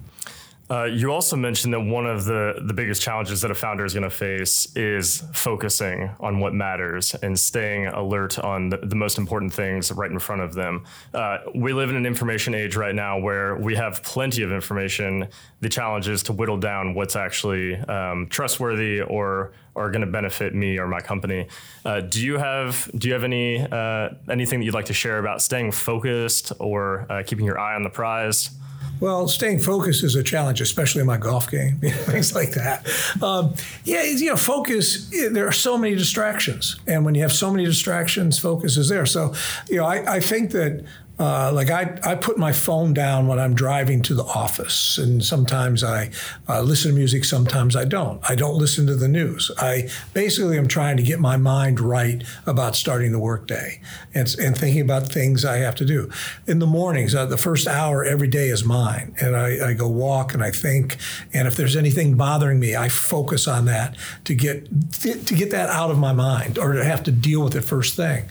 Uh, 0.71 0.85
you 0.85 1.13
also 1.13 1.37
mentioned 1.37 1.75
that 1.75 1.81
one 1.81 2.07
of 2.07 2.25
the, 2.25 2.55
the 2.63 2.73
biggest 2.73 3.03
challenges 3.03 3.43
that 3.43 3.51
a 3.51 3.55
founder 3.55 3.85
is 3.85 3.93
going 3.93 4.03
to 4.03 4.09
face 4.09 4.75
is 4.75 5.23
focusing 5.35 6.11
on 6.21 6.41
what 6.41 6.55
matters 6.55 7.15
and 7.17 7.39
staying 7.39 7.87
alert 7.89 8.39
on 8.39 8.71
the, 8.71 8.79
the 8.79 8.95
most 8.97 9.19
important 9.19 9.53
things 9.53 9.93
right 9.93 10.11
in 10.11 10.19
front 10.19 10.41
of 10.41 10.55
them. 10.55 10.85
Uh, 11.13 11.39
we 11.55 11.75
live 11.75 11.91
in 11.91 11.97
an 11.97 12.07
information 12.07 12.55
age 12.55 12.77
right 12.77 12.95
now 12.95 13.19
where 13.19 13.57
we 13.57 13.75
have 13.75 14.03
plenty 14.03 14.43
of 14.43 14.53
information. 14.53 15.29
The 15.61 15.69
challenge 15.69 16.09
is 16.09 16.23
to 16.25 16.33
whittle 16.33 16.57
down 16.59 16.95
what's 16.95 17.15
actually 17.15 17.77
um, 17.77 18.27
trustworthy 18.29 19.03
or 19.03 19.53
are 19.77 19.91
going 19.91 20.01
to 20.01 20.11
benefit 20.11 20.55
me 20.55 20.79
or 20.79 20.87
my 20.87 21.01
company. 21.01 21.47
Uh, 21.85 22.01
do 22.01 22.25
you 22.25 22.39
have 22.39 22.91
do 22.97 23.09
you 23.09 23.15
have 23.15 23.25
any 23.25 23.61
uh, 23.61 24.11
anything 24.31 24.61
that 24.61 24.65
you'd 24.65 24.75
like 24.75 24.85
to 24.87 24.95
share 24.95 25.19
about 25.19 25.43
staying 25.43 25.73
focused 25.73 26.53
or 26.59 27.07
uh, 27.11 27.23
keeping 27.27 27.45
your 27.45 27.59
eye 27.59 27.75
on 27.75 27.83
the 27.83 27.91
prize? 27.91 28.51
Well, 29.05 29.29
staying 29.29 29.59
focused 29.59 30.03
is 30.03 30.15
a 30.15 30.23
challenge, 30.23 30.63
especially 30.63 31.03
in 31.03 31.07
my 31.07 31.19
golf 31.19 31.51
game, 31.51 31.77
things 31.83 32.35
like 32.35 32.53
that. 32.53 32.89
Um, 33.21 33.53
yeah, 33.85 34.03
you 34.03 34.31
know, 34.31 34.37
focus. 34.37 35.11
There 35.11 35.47
are 35.47 35.53
so 35.53 35.77
many 35.77 35.95
distractions, 35.95 36.77
and 36.87 37.05
when 37.05 37.15
you 37.15 37.21
have 37.21 37.35
so 37.35 37.51
many 37.51 37.67
distractions, 37.67 38.39
focus 38.39 38.79
is 38.79 38.89
there. 38.89 39.05
So, 39.05 39.35
you 39.69 39.77
know, 39.77 39.85
I, 39.85 40.15
I 40.15 40.21
think 40.21 40.53
that 40.53 40.87
uh, 41.19 41.53
like 41.53 41.71
I, 41.71 41.97
I 42.03 42.17
put 42.17 42.39
my 42.39 42.53
phone 42.53 42.93
down 42.93 43.29
when 43.29 43.39
I'm 43.39 43.55
driving 43.55 44.03
to 44.03 44.15
the 44.15 44.25
office, 44.25 44.99
and 44.99 45.25
sometimes 45.25 45.85
I 45.85 46.11
uh, 46.49 46.61
listen 46.63 46.91
to 46.91 46.97
music, 46.97 47.25
sometimes 47.25 47.77
I 47.77 47.85
don't. 47.85 48.21
I 48.29 48.35
don't 48.35 48.57
listen 48.57 48.89
to 48.89 48.97
the 48.97 49.07
news. 49.07 49.51
I 49.57 49.89
basically 50.13 50.59
am 50.59 50.67
trying 50.67 50.97
to 50.97 51.05
get 51.05 51.21
my 51.21 51.37
mind 51.37 51.79
right 51.79 52.25
about 52.47 52.75
starting 52.75 53.13
the 53.13 53.21
workday 53.21 53.81
and, 54.13 54.35
and 54.41 54.59
thinking 54.59 54.81
about 54.81 55.13
things 55.13 55.45
I 55.45 55.59
have 55.59 55.77
to 55.77 55.85
do. 55.85 56.11
In 56.49 56.59
the 56.59 56.67
mornings, 56.67 57.15
uh, 57.15 57.27
the 57.27 57.37
first 57.37 57.69
hour 57.69 58.05
every 58.05 58.29
day 58.29 58.49
is 58.49 58.65
mine, 58.65 59.15
and 59.21 59.37
I, 59.37 59.71
I 59.71 59.73
go 59.75 59.89
walk 59.89 60.35
and 60.35 60.43
I 60.43 60.51
think, 60.51 60.97
and 61.33 61.47
if 61.47 61.55
there's 61.55 61.77
anything 61.77 62.17
bothering 62.17 62.59
me, 62.59 62.75
I 62.75 62.89
focus 62.89 63.47
on 63.47 63.67
that 63.67 63.97
to 64.25 64.35
get 64.35 64.67
to 64.93 65.35
get 65.35 65.51
that 65.53 65.69
out 65.69 65.93
of 65.93 65.99
my 65.99 66.13
mind 66.13 66.59
or 66.59 66.73
to 66.73 66.85
have 66.85 67.05
to 67.05 67.13
deal 67.13 67.43
with 67.45 67.55
it 67.55 67.63
first 67.63 67.95
thing. 67.95 68.25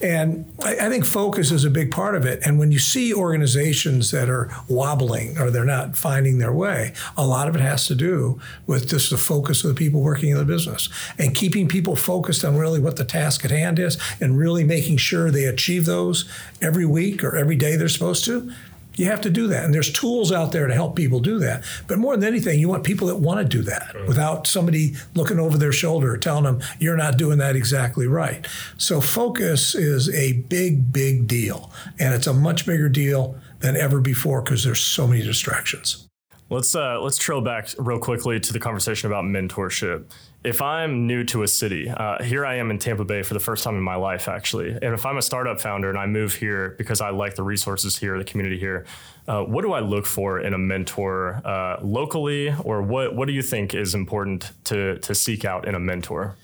And 0.00 0.50
I, 0.64 0.86
I 0.86 0.88
think 0.88 1.04
focus 1.04 1.50
is 1.50 1.64
a 1.64 1.70
big 1.70 1.90
part 1.90 2.14
of 2.14 2.24
it 2.24 2.29
it. 2.30 2.40
And 2.44 2.58
when 2.58 2.72
you 2.72 2.78
see 2.78 3.12
organizations 3.12 4.10
that 4.10 4.28
are 4.28 4.50
wobbling 4.68 5.38
or 5.38 5.50
they're 5.50 5.64
not 5.64 5.96
finding 5.96 6.38
their 6.38 6.52
way, 6.52 6.92
a 7.16 7.26
lot 7.26 7.48
of 7.48 7.54
it 7.54 7.60
has 7.60 7.86
to 7.86 7.94
do 7.94 8.40
with 8.66 8.88
just 8.88 9.10
the 9.10 9.18
focus 9.18 9.64
of 9.64 9.68
the 9.70 9.74
people 9.74 10.00
working 10.00 10.30
in 10.30 10.38
the 10.38 10.44
business 10.44 10.88
and 11.18 11.34
keeping 11.34 11.68
people 11.68 11.96
focused 11.96 12.44
on 12.44 12.56
really 12.56 12.80
what 12.80 12.96
the 12.96 13.04
task 13.04 13.44
at 13.44 13.50
hand 13.50 13.78
is 13.78 13.98
and 14.20 14.38
really 14.38 14.64
making 14.64 14.96
sure 14.96 15.30
they 15.30 15.44
achieve 15.44 15.84
those 15.84 16.24
every 16.62 16.86
week 16.86 17.22
or 17.22 17.36
every 17.36 17.56
day 17.56 17.76
they're 17.76 17.88
supposed 17.88 18.24
to. 18.24 18.50
You 18.94 19.06
have 19.06 19.20
to 19.22 19.30
do 19.30 19.46
that. 19.48 19.64
And 19.64 19.72
there's 19.72 19.92
tools 19.92 20.32
out 20.32 20.52
there 20.52 20.66
to 20.66 20.74
help 20.74 20.96
people 20.96 21.20
do 21.20 21.38
that. 21.38 21.64
But 21.86 21.98
more 21.98 22.16
than 22.16 22.28
anything, 22.28 22.58
you 22.58 22.68
want 22.68 22.84
people 22.84 23.08
that 23.08 23.16
want 23.16 23.38
to 23.40 23.44
do 23.44 23.62
that 23.62 23.94
without 24.06 24.46
somebody 24.46 24.94
looking 25.14 25.38
over 25.38 25.56
their 25.56 25.72
shoulder 25.72 26.16
telling 26.16 26.44
them 26.44 26.60
you're 26.78 26.96
not 26.96 27.16
doing 27.16 27.38
that 27.38 27.56
exactly 27.56 28.06
right. 28.06 28.46
So 28.76 29.00
focus 29.00 29.74
is 29.74 30.12
a 30.14 30.32
big, 30.32 30.92
big 30.92 31.26
deal. 31.26 31.70
And 31.98 32.14
it's 32.14 32.26
a 32.26 32.34
much 32.34 32.66
bigger 32.66 32.88
deal 32.88 33.36
than 33.60 33.76
ever 33.76 34.00
before 34.00 34.42
because 34.42 34.64
there's 34.64 34.80
so 34.80 35.06
many 35.06 35.22
distractions. 35.22 36.09
Let's 36.50 36.74
uh, 36.74 37.00
let's 37.00 37.16
trail 37.16 37.40
back 37.40 37.68
real 37.78 37.98
quickly 37.98 38.40
to 38.40 38.52
the 38.52 38.58
conversation 38.58 39.06
about 39.06 39.24
mentorship 39.24 40.04
if 40.42 40.62
I'm 40.62 41.06
new 41.06 41.22
to 41.24 41.42
a 41.42 41.48
city, 41.48 41.90
uh, 41.90 42.22
here 42.22 42.46
I 42.46 42.56
am 42.56 42.70
in 42.70 42.78
Tampa 42.78 43.04
Bay 43.04 43.22
for 43.22 43.34
the 43.34 43.40
first 43.40 43.62
time 43.62 43.76
in 43.76 43.82
my 43.82 43.96
life, 43.96 44.26
actually. 44.26 44.70
And 44.70 44.94
if 44.94 45.04
I'm 45.04 45.18
a 45.18 45.22
startup 45.22 45.60
founder 45.60 45.90
and 45.90 45.98
I 45.98 46.06
move 46.06 46.34
here 46.34 46.74
because 46.78 47.02
I 47.02 47.10
like 47.10 47.34
the 47.34 47.42
resources 47.42 47.98
here, 47.98 48.16
the 48.16 48.24
community 48.24 48.58
here, 48.58 48.86
uh, 49.28 49.42
what 49.42 49.62
do 49.62 49.74
I 49.74 49.80
look 49.80 50.06
for 50.06 50.40
in 50.40 50.54
a 50.54 50.58
mentor 50.58 51.42
uh, 51.44 51.78
locally, 51.82 52.54
or 52.64 52.80
what 52.80 53.14
what 53.14 53.26
do 53.28 53.34
you 53.34 53.42
think 53.42 53.74
is 53.74 53.94
important 53.94 54.50
to 54.64 54.98
to 55.00 55.14
seek 55.14 55.44
out 55.44 55.68
in 55.68 55.74
a 55.74 55.80
mentor? 55.80 56.36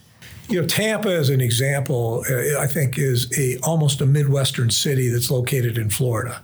You 0.49 0.61
know, 0.61 0.67
Tampa, 0.67 1.09
as 1.09 1.29
an 1.29 1.41
example, 1.41 2.25
uh, 2.31 2.59
I 2.59 2.67
think 2.67 2.99
is 2.99 3.33
a 3.37 3.59
almost 3.61 4.00
a 4.00 4.07
midwestern 4.07 4.71
city 4.71 5.09
that's 5.09 5.31
located 5.31 5.76
in 5.76 5.91
Florida, 5.91 6.41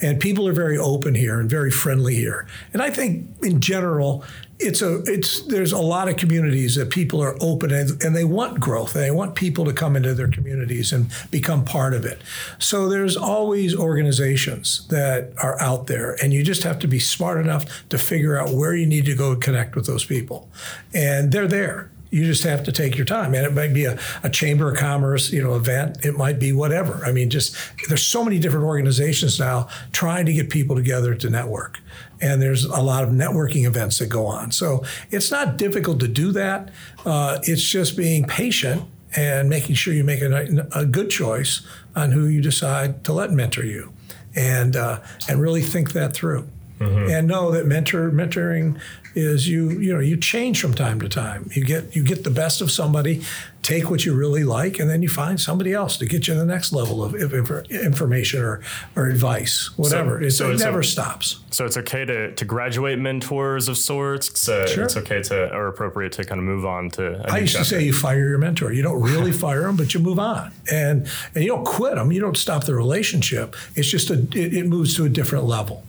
and 0.00 0.20
people 0.20 0.46
are 0.46 0.52
very 0.52 0.78
open 0.78 1.14
here 1.14 1.40
and 1.40 1.50
very 1.50 1.70
friendly 1.70 2.14
here. 2.14 2.46
And 2.72 2.80
I 2.80 2.90
think, 2.90 3.26
in 3.42 3.60
general, 3.60 4.24
it's 4.60 4.82
a 4.82 5.02
it's 5.06 5.42
there's 5.42 5.72
a 5.72 5.80
lot 5.80 6.08
of 6.08 6.16
communities 6.16 6.76
that 6.76 6.90
people 6.90 7.20
are 7.22 7.36
open 7.40 7.72
and, 7.72 8.02
and 8.04 8.14
they 8.14 8.24
want 8.24 8.60
growth. 8.60 8.94
And 8.94 9.02
they 9.02 9.10
want 9.10 9.34
people 9.34 9.64
to 9.64 9.72
come 9.72 9.96
into 9.96 10.14
their 10.14 10.28
communities 10.28 10.92
and 10.92 11.10
become 11.30 11.64
part 11.64 11.94
of 11.94 12.04
it. 12.04 12.20
So 12.58 12.88
there's 12.88 13.16
always 13.16 13.74
organizations 13.74 14.86
that 14.88 15.32
are 15.38 15.60
out 15.60 15.86
there 15.86 16.16
and 16.22 16.32
you 16.32 16.42
just 16.42 16.62
have 16.62 16.78
to 16.80 16.86
be 16.86 16.98
smart 16.98 17.40
enough 17.40 17.88
to 17.88 17.98
figure 17.98 18.36
out 18.36 18.52
where 18.52 18.74
you 18.74 18.86
need 18.86 19.06
to 19.06 19.14
go 19.14 19.34
connect 19.34 19.74
with 19.74 19.86
those 19.86 20.04
people. 20.04 20.48
And 20.92 21.32
they're 21.32 21.48
there 21.48 21.90
you 22.10 22.24
just 22.24 22.42
have 22.42 22.64
to 22.64 22.72
take 22.72 22.96
your 22.96 23.06
time 23.06 23.34
and 23.34 23.46
it 23.46 23.52
might 23.52 23.72
be 23.72 23.84
a, 23.84 23.98
a 24.22 24.30
chamber 24.30 24.70
of 24.70 24.76
commerce 24.76 25.32
you 25.32 25.42
know 25.42 25.54
event 25.54 26.04
it 26.04 26.16
might 26.16 26.38
be 26.38 26.52
whatever 26.52 27.02
i 27.04 27.12
mean 27.12 27.30
just 27.30 27.56
there's 27.88 28.06
so 28.06 28.24
many 28.24 28.38
different 28.38 28.66
organizations 28.66 29.38
now 29.38 29.68
trying 29.92 30.26
to 30.26 30.32
get 30.32 30.50
people 30.50 30.76
together 30.76 31.14
to 31.14 31.30
network 31.30 31.78
and 32.20 32.40
there's 32.40 32.64
a 32.64 32.80
lot 32.80 33.02
of 33.02 33.10
networking 33.10 33.66
events 33.66 33.98
that 33.98 34.06
go 34.06 34.26
on. 34.26 34.52
So 34.52 34.84
it's 35.10 35.30
not 35.30 35.56
difficult 35.56 36.00
to 36.00 36.08
do 36.08 36.32
that. 36.32 36.70
Uh, 37.04 37.38
it's 37.42 37.62
just 37.62 37.96
being 37.96 38.24
patient 38.24 38.82
and 39.16 39.48
making 39.48 39.74
sure 39.74 39.92
you 39.92 40.04
make 40.04 40.20
a, 40.20 40.68
a, 40.72 40.86
good 40.86 41.10
choice 41.10 41.66
on 41.96 42.12
who 42.12 42.26
you 42.26 42.40
decide 42.40 43.02
to 43.04 43.12
let 43.12 43.32
mentor 43.32 43.64
you, 43.64 43.92
and 44.36 44.76
uh, 44.76 45.00
and 45.28 45.40
really 45.40 45.62
think 45.62 45.92
that 45.94 46.12
through. 46.12 46.46
Mm-hmm. 46.80 47.10
And 47.10 47.28
know 47.28 47.50
that 47.50 47.66
mentor 47.66 48.10
mentoring 48.10 48.80
is 49.14 49.48
you 49.48 49.70
you 49.70 49.92
know 49.92 50.00
you 50.00 50.16
change 50.16 50.60
from 50.60 50.74
time 50.74 51.00
to 51.00 51.08
time. 51.08 51.50
You 51.54 51.64
get 51.64 51.94
you 51.96 52.02
get 52.02 52.24
the 52.24 52.30
best 52.30 52.60
of 52.60 52.70
somebody, 52.70 53.22
take 53.62 53.90
what 53.90 54.04
you 54.04 54.14
really 54.14 54.44
like, 54.44 54.78
and 54.78 54.88
then 54.88 55.02
you 55.02 55.08
find 55.08 55.40
somebody 55.40 55.72
else 55.72 55.96
to 55.98 56.06
get 56.06 56.28
you 56.28 56.34
to 56.34 56.40
the 56.40 56.46
next 56.46 56.72
level 56.72 57.02
of 57.02 57.14
information 57.14 58.40
or 58.40 58.62
or 58.96 59.06
advice, 59.06 59.76
whatever. 59.76 60.22
So, 60.30 60.46
so 60.46 60.50
it 60.52 60.60
never 60.60 60.82
stops. 60.82 61.40
So 61.50 61.66
it's 61.66 61.76
okay 61.76 62.04
to 62.04 62.34
to 62.34 62.44
graduate 62.44 62.98
mentors 62.98 63.68
of 63.68 63.76
sorts. 63.76 64.28
It's, 64.30 64.48
uh, 64.48 64.66
sure. 64.66 64.84
it's 64.84 64.96
okay 64.96 65.22
to 65.24 65.52
or 65.54 65.68
appropriate 65.68 66.12
to 66.12 66.24
kind 66.24 66.38
of 66.38 66.44
move 66.44 66.64
on 66.64 66.90
to. 66.92 67.22
I 67.28 67.38
used 67.38 67.54
chapter. 67.54 67.64
to 67.64 67.70
say 67.76 67.84
you 67.84 67.92
fire 67.92 68.28
your 68.28 68.38
mentor. 68.38 68.72
You 68.72 68.82
don't 68.82 69.02
really 69.02 69.32
fire 69.46 69.62
them, 69.62 69.76
but 69.76 69.92
you 69.92 70.00
move 70.00 70.18
on, 70.18 70.52
and 70.70 71.08
and 71.34 71.44
you 71.44 71.50
don't 71.50 71.66
quit 71.66 71.96
them. 71.96 72.12
You 72.12 72.20
don't 72.20 72.36
stop 72.36 72.64
the 72.64 72.74
relationship. 72.74 73.56
It's 73.74 73.88
just 73.88 74.10
a 74.10 74.20
it, 74.34 74.54
it 74.54 74.66
moves 74.66 74.94
to 74.96 75.04
a 75.04 75.08
different 75.08 75.46
level, 75.46 75.84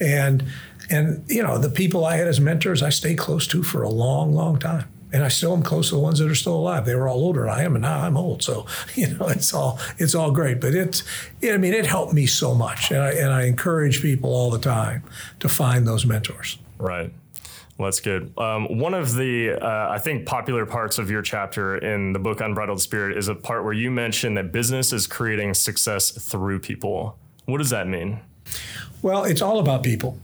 and 0.00 0.44
and 0.90 1.24
you 1.26 1.42
know, 1.42 1.58
the 1.58 1.70
people 1.70 2.04
I 2.04 2.16
had 2.16 2.28
as 2.28 2.40
mentors, 2.40 2.82
I 2.82 2.90
stayed 2.90 3.18
close 3.18 3.46
to 3.48 3.62
for 3.62 3.82
a 3.82 3.88
long, 3.88 4.34
long 4.34 4.58
time. 4.58 4.88
And 5.12 5.24
I 5.24 5.28
still 5.28 5.54
am 5.54 5.62
close 5.62 5.88
to 5.90 5.94
the 5.94 6.00
ones 6.00 6.18
that 6.18 6.30
are 6.30 6.34
still 6.34 6.54
alive. 6.54 6.84
They 6.84 6.94
were 6.94 7.08
all 7.08 7.20
older 7.20 7.42
than 7.42 7.50
I 7.50 7.62
am, 7.62 7.74
and 7.74 7.82
now 7.82 8.00
I'm 8.00 8.16
old. 8.16 8.42
So 8.42 8.66
you 8.94 9.16
know, 9.16 9.28
it's 9.28 9.54
all 9.54 9.78
it's 9.98 10.14
all 10.14 10.30
great. 10.30 10.60
But 10.60 10.74
it's, 10.74 11.02
I 11.42 11.56
mean, 11.56 11.74
it 11.74 11.86
helped 11.86 12.12
me 12.12 12.26
so 12.26 12.54
much, 12.54 12.90
and 12.90 13.00
I 13.00 13.10
and 13.12 13.32
I 13.32 13.44
encourage 13.44 14.02
people 14.02 14.30
all 14.30 14.50
the 14.50 14.58
time 14.58 15.02
to 15.40 15.48
find 15.48 15.86
those 15.86 16.04
mentors. 16.04 16.58
Right. 16.78 17.12
Well, 17.78 17.88
that's 17.88 18.00
good. 18.00 18.32
Um, 18.38 18.78
one 18.78 18.94
of 18.94 19.14
the, 19.14 19.52
uh, 19.52 19.90
I 19.90 19.98
think, 19.98 20.24
popular 20.24 20.64
parts 20.64 20.98
of 20.98 21.10
your 21.10 21.20
chapter 21.20 21.76
in 21.76 22.14
the 22.14 22.18
book 22.18 22.40
Unbridled 22.40 22.80
Spirit 22.80 23.18
is 23.18 23.28
a 23.28 23.34
part 23.34 23.64
where 23.64 23.74
you 23.74 23.90
mention 23.90 24.32
that 24.34 24.50
business 24.50 24.94
is 24.94 25.06
creating 25.06 25.52
success 25.52 26.10
through 26.10 26.60
people. 26.60 27.18
What 27.44 27.58
does 27.58 27.70
that 27.70 27.86
mean? 27.86 28.20
Well, 29.02 29.24
it's 29.24 29.42
all 29.42 29.58
about 29.58 29.82
people 29.82 30.18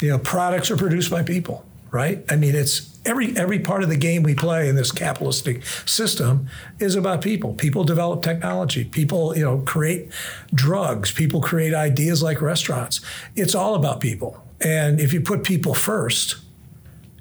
you 0.00 0.10
know, 0.10 0.18
products 0.18 0.70
are 0.70 0.76
produced 0.76 1.10
by 1.10 1.22
people, 1.22 1.64
right? 1.90 2.24
I 2.30 2.36
mean, 2.36 2.54
it's 2.54 2.98
every 3.04 3.36
every 3.36 3.58
part 3.58 3.82
of 3.82 3.88
the 3.88 3.96
game 3.96 4.22
we 4.22 4.34
play 4.34 4.68
in 4.68 4.76
this 4.76 4.92
capitalistic 4.92 5.64
system 5.86 6.48
is 6.78 6.94
about 6.94 7.20
people. 7.20 7.54
People 7.54 7.84
develop 7.84 8.22
technology. 8.22 8.84
People, 8.84 9.36
you 9.36 9.44
know, 9.44 9.58
create 9.58 10.10
drugs. 10.54 11.10
People 11.12 11.40
create 11.40 11.74
ideas 11.74 12.22
like 12.22 12.40
restaurants. 12.40 13.00
It's 13.34 13.54
all 13.54 13.74
about 13.74 14.00
people. 14.00 14.42
And 14.60 15.00
if 15.00 15.12
you 15.12 15.20
put 15.20 15.44
people 15.44 15.74
first, 15.74 16.36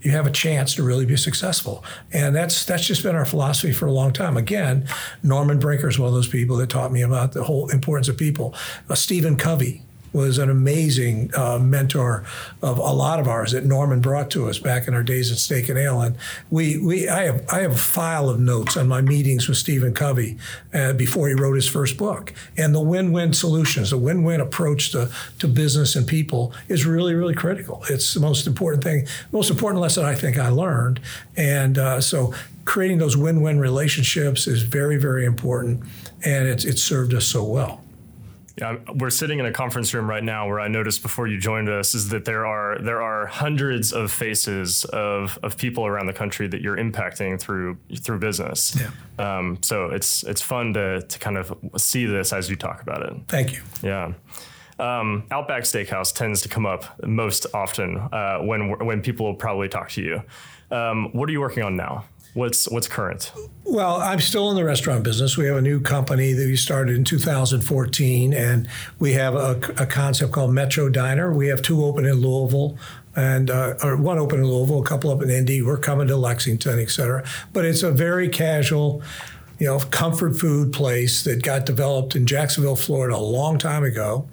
you 0.01 0.11
have 0.11 0.27
a 0.27 0.31
chance 0.31 0.75
to 0.75 0.83
really 0.83 1.05
be 1.05 1.17
successful. 1.17 1.83
And 2.13 2.35
that's 2.35 2.63
that's 2.65 2.85
just 2.85 3.01
been 3.01 3.15
our 3.15 3.25
philosophy 3.25 3.73
for 3.73 3.87
a 3.87 3.91
long 3.91 4.13
time. 4.13 4.37
Again, 4.37 4.87
Norman 5.23 5.57
Brinker 5.57 5.89
is 5.89 5.97
one 5.97 6.09
of 6.09 6.13
those 6.13 6.27
people 6.27 6.57
that 6.57 6.69
taught 6.69 6.91
me 6.91 7.01
about 7.01 7.31
the 7.31 7.43
whole 7.43 7.69
importance 7.69 8.07
of 8.07 8.17
people. 8.17 8.53
Uh, 8.87 8.95
Stephen 8.95 9.35
Covey, 9.35 9.81
was 10.13 10.37
an 10.37 10.49
amazing 10.49 11.31
uh, 11.35 11.59
mentor 11.59 12.23
of 12.61 12.77
a 12.77 12.93
lot 12.93 13.19
of 13.19 13.27
ours 13.27 13.51
that 13.51 13.65
Norman 13.65 13.99
brought 14.01 14.29
to 14.31 14.49
us 14.49 14.59
back 14.59 14.87
in 14.87 14.93
our 14.93 15.03
days 15.03 15.31
at 15.31 15.37
Steak 15.37 15.69
and 15.69 15.77
Ale. 15.77 16.01
And 16.01 16.15
we, 16.49 16.77
we 16.77 17.07
I 17.07 17.23
have 17.23 17.45
I 17.51 17.59
have 17.59 17.73
a 17.73 17.77
file 17.77 18.29
of 18.29 18.39
notes 18.39 18.77
on 18.77 18.87
my 18.87 19.01
meetings 19.01 19.47
with 19.47 19.57
Stephen 19.57 19.93
Covey 19.93 20.37
uh, 20.73 20.93
before 20.93 21.27
he 21.27 21.33
wrote 21.33 21.55
his 21.55 21.69
first 21.69 21.97
book. 21.97 22.33
And 22.57 22.73
the 22.73 22.81
win-win 22.81 23.33
solutions, 23.33 23.89
the 23.89 23.97
win-win 23.97 24.41
approach 24.41 24.91
to, 24.91 25.09
to 25.39 25.47
business 25.47 25.95
and 25.95 26.07
people 26.07 26.53
is 26.67 26.85
really, 26.85 27.13
really 27.13 27.35
critical. 27.35 27.83
It's 27.89 28.13
the 28.13 28.19
most 28.19 28.47
important 28.47 28.83
thing, 28.83 29.07
most 29.31 29.49
important 29.49 29.81
lesson 29.81 30.05
I 30.05 30.15
think 30.15 30.37
I 30.37 30.49
learned. 30.49 30.99
And 31.35 31.77
uh, 31.77 32.01
so 32.01 32.33
creating 32.65 32.97
those 32.97 33.15
win-win 33.15 33.59
relationships 33.59 34.47
is 34.47 34.61
very, 34.61 34.97
very 34.97 35.25
important. 35.25 35.83
And 36.25 36.47
it's, 36.47 36.65
it's 36.65 36.83
served 36.83 37.13
us 37.13 37.25
so 37.25 37.43
well. 37.43 37.81
Yeah, 38.59 38.77
we're 38.95 39.11
sitting 39.11 39.37
in 39.37 39.45
a 39.45 39.51
conference 39.51 39.93
room 39.93 40.09
right 40.09 40.23
now 40.23 40.47
where 40.47 40.59
I 40.59 40.67
noticed 40.67 41.03
before 41.03 41.27
you 41.27 41.39
joined 41.39 41.69
us 41.69 41.93
is 41.93 42.09
that 42.09 42.25
there 42.25 42.45
are 42.45 42.79
there 42.79 43.03
are 43.03 43.27
hundreds 43.27 43.93
of 43.93 44.11
faces 44.11 44.83
of, 44.85 45.37
of 45.43 45.57
people 45.57 45.85
around 45.85 46.07
the 46.07 46.13
country 46.13 46.47
that 46.47 46.61
you're 46.61 46.77
impacting 46.77 47.39
through 47.39 47.77
through 48.01 48.17
business. 48.17 48.75
Yeah. 48.79 48.89
Um, 49.19 49.59
so 49.61 49.87
it's 49.87 50.23
it's 50.23 50.41
fun 50.41 50.73
to 50.73 51.01
to 51.03 51.19
kind 51.19 51.37
of 51.37 51.55
see 51.77 52.05
this 52.05 52.33
as 52.33 52.49
you 52.49 52.55
talk 52.55 52.81
about 52.81 53.03
it. 53.03 53.13
Thank 53.27 53.53
you. 53.53 53.61
Yeah. 53.83 54.13
Um, 54.79 55.25
Outback 55.29 55.63
Steakhouse 55.63 56.13
tends 56.13 56.41
to 56.41 56.49
come 56.49 56.65
up 56.65 57.03
most 57.05 57.45
often 57.53 57.97
uh, 57.97 58.39
when 58.39 58.69
when 58.85 59.01
people 59.01 59.27
will 59.27 59.35
probably 59.35 59.69
talk 59.69 59.89
to 59.91 60.01
you. 60.01 60.23
Um, 60.71 61.11
what 61.13 61.29
are 61.29 61.31
you 61.31 61.41
working 61.41 61.63
on 61.63 61.75
now? 61.75 62.05
What's 62.37 62.69
what's 62.69 62.87
current? 62.87 63.31
Well, 63.63 63.95
I'm 63.95 64.19
still 64.19 64.51
in 64.51 64.57
the 64.57 64.63
restaurant 64.63 65.03
business. 65.03 65.37
We 65.37 65.47
have 65.47 65.57
a 65.57 65.61
new 65.61 65.81
company 65.81 66.33
that 66.33 66.45
we 66.45 66.55
started 66.55 66.95
in 66.95 67.03
2014, 67.03 68.31
and 68.31 68.67
we 68.99 69.13
have 69.13 69.33
a, 69.33 69.59
a 69.75 69.87
concept 69.87 70.33
called 70.33 70.53
Metro 70.53 70.87
Diner. 70.87 71.33
We 71.33 71.47
have 71.47 71.63
two 71.63 71.83
open 71.83 72.05
in 72.05 72.21
Louisville, 72.21 72.77
and 73.15 73.49
uh, 73.49 73.73
or 73.81 73.97
one 73.97 74.19
open 74.19 74.39
in 74.39 74.45
Louisville, 74.45 74.83
a 74.83 74.85
couple 74.85 75.09
up 75.09 75.23
in 75.23 75.31
Indy. 75.31 75.63
We're 75.63 75.79
coming 75.79 76.07
to 76.09 76.15
Lexington, 76.15 76.79
et 76.79 76.91
cetera. 76.91 77.23
But 77.53 77.65
it's 77.65 77.81
a 77.81 77.89
very 77.89 78.29
casual, 78.29 79.01
you 79.57 79.65
know, 79.65 79.79
comfort 79.79 80.39
food 80.39 80.71
place 80.71 81.23
that 81.23 81.41
got 81.41 81.65
developed 81.65 82.15
in 82.15 82.27
Jacksonville, 82.27 82.75
Florida, 82.75 83.15
a 83.15 83.17
long 83.17 83.57
time 83.57 83.83
ago. 83.83 84.29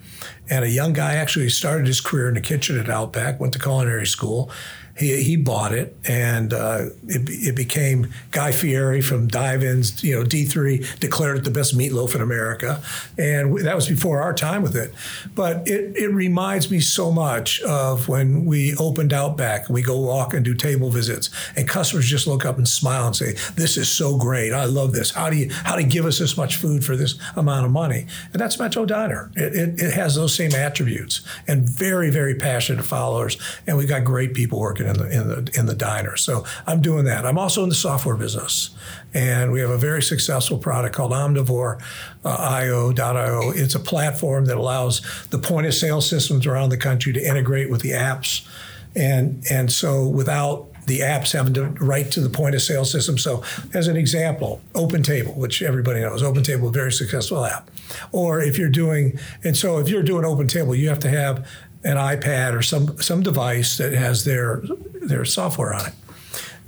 And 0.51 0.63
a 0.63 0.69
young 0.69 0.93
guy 0.93 1.15
actually 1.15 1.49
started 1.49 1.87
his 1.87 2.03
career 2.03 2.29
in 2.29 2.35
the 2.35 2.43
kitchen 2.43 2.79
at 2.79 2.91
Outback, 2.91 3.41
went 3.41 3.55
to 3.55 3.59
culinary 3.59 4.07
school 4.07 4.51
he, 4.97 5.23
he 5.23 5.37
bought 5.37 5.73
it, 5.73 5.97
and 6.07 6.53
uh, 6.53 6.87
it, 7.09 7.29
it 7.29 7.57
became 7.57 8.13
Guy 8.31 8.53
Fieri 8.53 9.01
from 9.01 9.27
Dive-Ins, 9.27 10.05
you 10.05 10.15
know, 10.15 10.25
D3 10.25 11.01
declared 11.01 11.39
it 11.39 11.45
the 11.45 11.51
best 11.51 11.77
meatloaf 11.77 12.15
in 12.15 12.21
America, 12.21 12.81
and 13.19 13.59
that 13.59 13.75
was 13.75 13.89
before 13.89 14.23
our 14.23 14.33
time 14.33 14.63
with 14.63 14.77
it. 14.77 14.95
But 15.35 15.67
it, 15.67 15.97
it 15.97 16.09
reminds 16.09 16.71
me 16.71 16.79
so 16.81 17.11
much 17.11 17.61
of 17.63 18.09
when 18.09 18.45
we 18.45 18.77
opened 18.77 19.13
Outback, 19.13 19.67
and 19.67 19.75
we 19.75 19.83
go 19.83 19.99
walk 19.99 20.33
and 20.33 20.45
do 20.45 20.55
table 20.55 20.91
visits, 20.91 21.31
and 21.57 21.69
customers 21.69 22.07
just 22.07 22.27
look 22.27 22.45
up 22.45 22.57
and 22.59 22.69
smile 22.69 23.07
and 23.09 23.17
say, 23.17 23.35
"This 23.57 23.77
is 23.77 23.89
so 23.89 24.17
great! 24.17 24.53
I 24.53 24.65
love 24.65 24.93
this. 24.93 25.11
How 25.11 25.29
do 25.29 25.37
you 25.37 25.51
how 25.51 25.75
do 25.75 25.83
you 25.83 25.89
give 25.89 26.07
us 26.07 26.19
this 26.19 26.37
much 26.37 26.57
food 26.57 26.85
for 26.85 26.97
this 26.97 27.19
amount 27.35 27.67
of 27.67 27.73
money?" 27.73 28.07
And 28.33 28.41
that's 28.41 28.59
Metro 28.61 28.85
Diner. 28.85 29.31
It, 29.35 29.55
it, 29.55 29.81
it 29.81 29.95
has 29.95 30.15
those 30.15 30.35
same 30.35 30.55
attributes, 30.55 31.23
and 31.49 31.69
very 31.69 32.11
very 32.11 32.37
passionate 32.37 32.85
followers, 32.85 33.37
and 33.67 33.77
we've 33.77 33.89
got 33.89 34.05
great 34.05 34.35
people 34.35 34.61
working 34.61 34.84
in 34.87 34.97
the 34.97 35.11
in 35.11 35.29
the 35.29 35.51
in 35.59 35.67
the 35.67 35.75
diner. 35.75 36.17
So 36.17 36.45
I'm 36.67 36.81
doing 36.81 37.05
that. 37.05 37.27
I'm 37.27 37.39
also 37.39 37.63
in 37.63 37.69
the 37.69 37.75
software 37.75 38.17
business, 38.17 38.71
and 39.13 39.53
we 39.53 39.61
have 39.61 39.71
a 39.71 39.79
very 39.79 40.03
successful 40.03 40.59
product 40.59 40.95
called 40.95 41.13
Omnivore 41.13 41.81
uh. 42.25 43.53
It's 43.55 43.75
a 43.75 43.81
platform 43.81 44.47
that 44.47 44.57
allows 44.57 45.03
the 45.31 45.39
point 45.39 45.67
of 45.67 45.75
sale 45.75 46.01
systems 46.01 46.47
around 46.47 46.71
the 46.71 46.77
country 46.77 47.13
to 47.13 47.21
integrate 47.21 47.71
with 47.71 47.83
the 47.83 47.91
apps, 47.91 48.47
and 48.95 49.45
and 49.51 49.71
so 49.71 50.09
without 50.09 50.69
the 50.87 51.01
apps 51.01 51.33
having 51.33 51.55
to 51.55 51.65
write 51.85 52.11
to 52.13 52.21
the 52.21 52.29
point 52.29 52.55
of 52.55 52.63
sale 52.63 52.85
system. 52.85 53.19
So, 53.19 53.43
as 53.73 53.89
an 53.89 53.97
example, 53.97 54.61
OpenTable, 54.75 55.37
which 55.37 55.63
everybody 55.63 56.01
knows, 56.01 56.23
OpenTable, 56.23 56.69
a 56.69 56.71
very 56.71 56.93
successful 56.93 57.45
app. 57.45 57.71
Or 58.13 58.41
if 58.41 58.59
you're 58.59 58.69
doing, 58.69 59.19
and 59.43 59.57
so 59.57 59.79
if 59.79 59.89
you're 59.89 60.03
doing 60.03 60.25
OpenTable, 60.25 60.77
you 60.77 60.89
have 60.89 60.99
to 61.01 61.09
have 61.09 61.49
an 61.85 61.97
iPad 61.97 62.57
or 62.57 62.63
some 62.63 63.01
some 63.01 63.23
device 63.23 63.77
that 63.77 63.93
has 63.93 64.25
their 64.25 64.63
their 65.03 65.25
software 65.25 65.75
on 65.75 65.87
it 65.87 65.95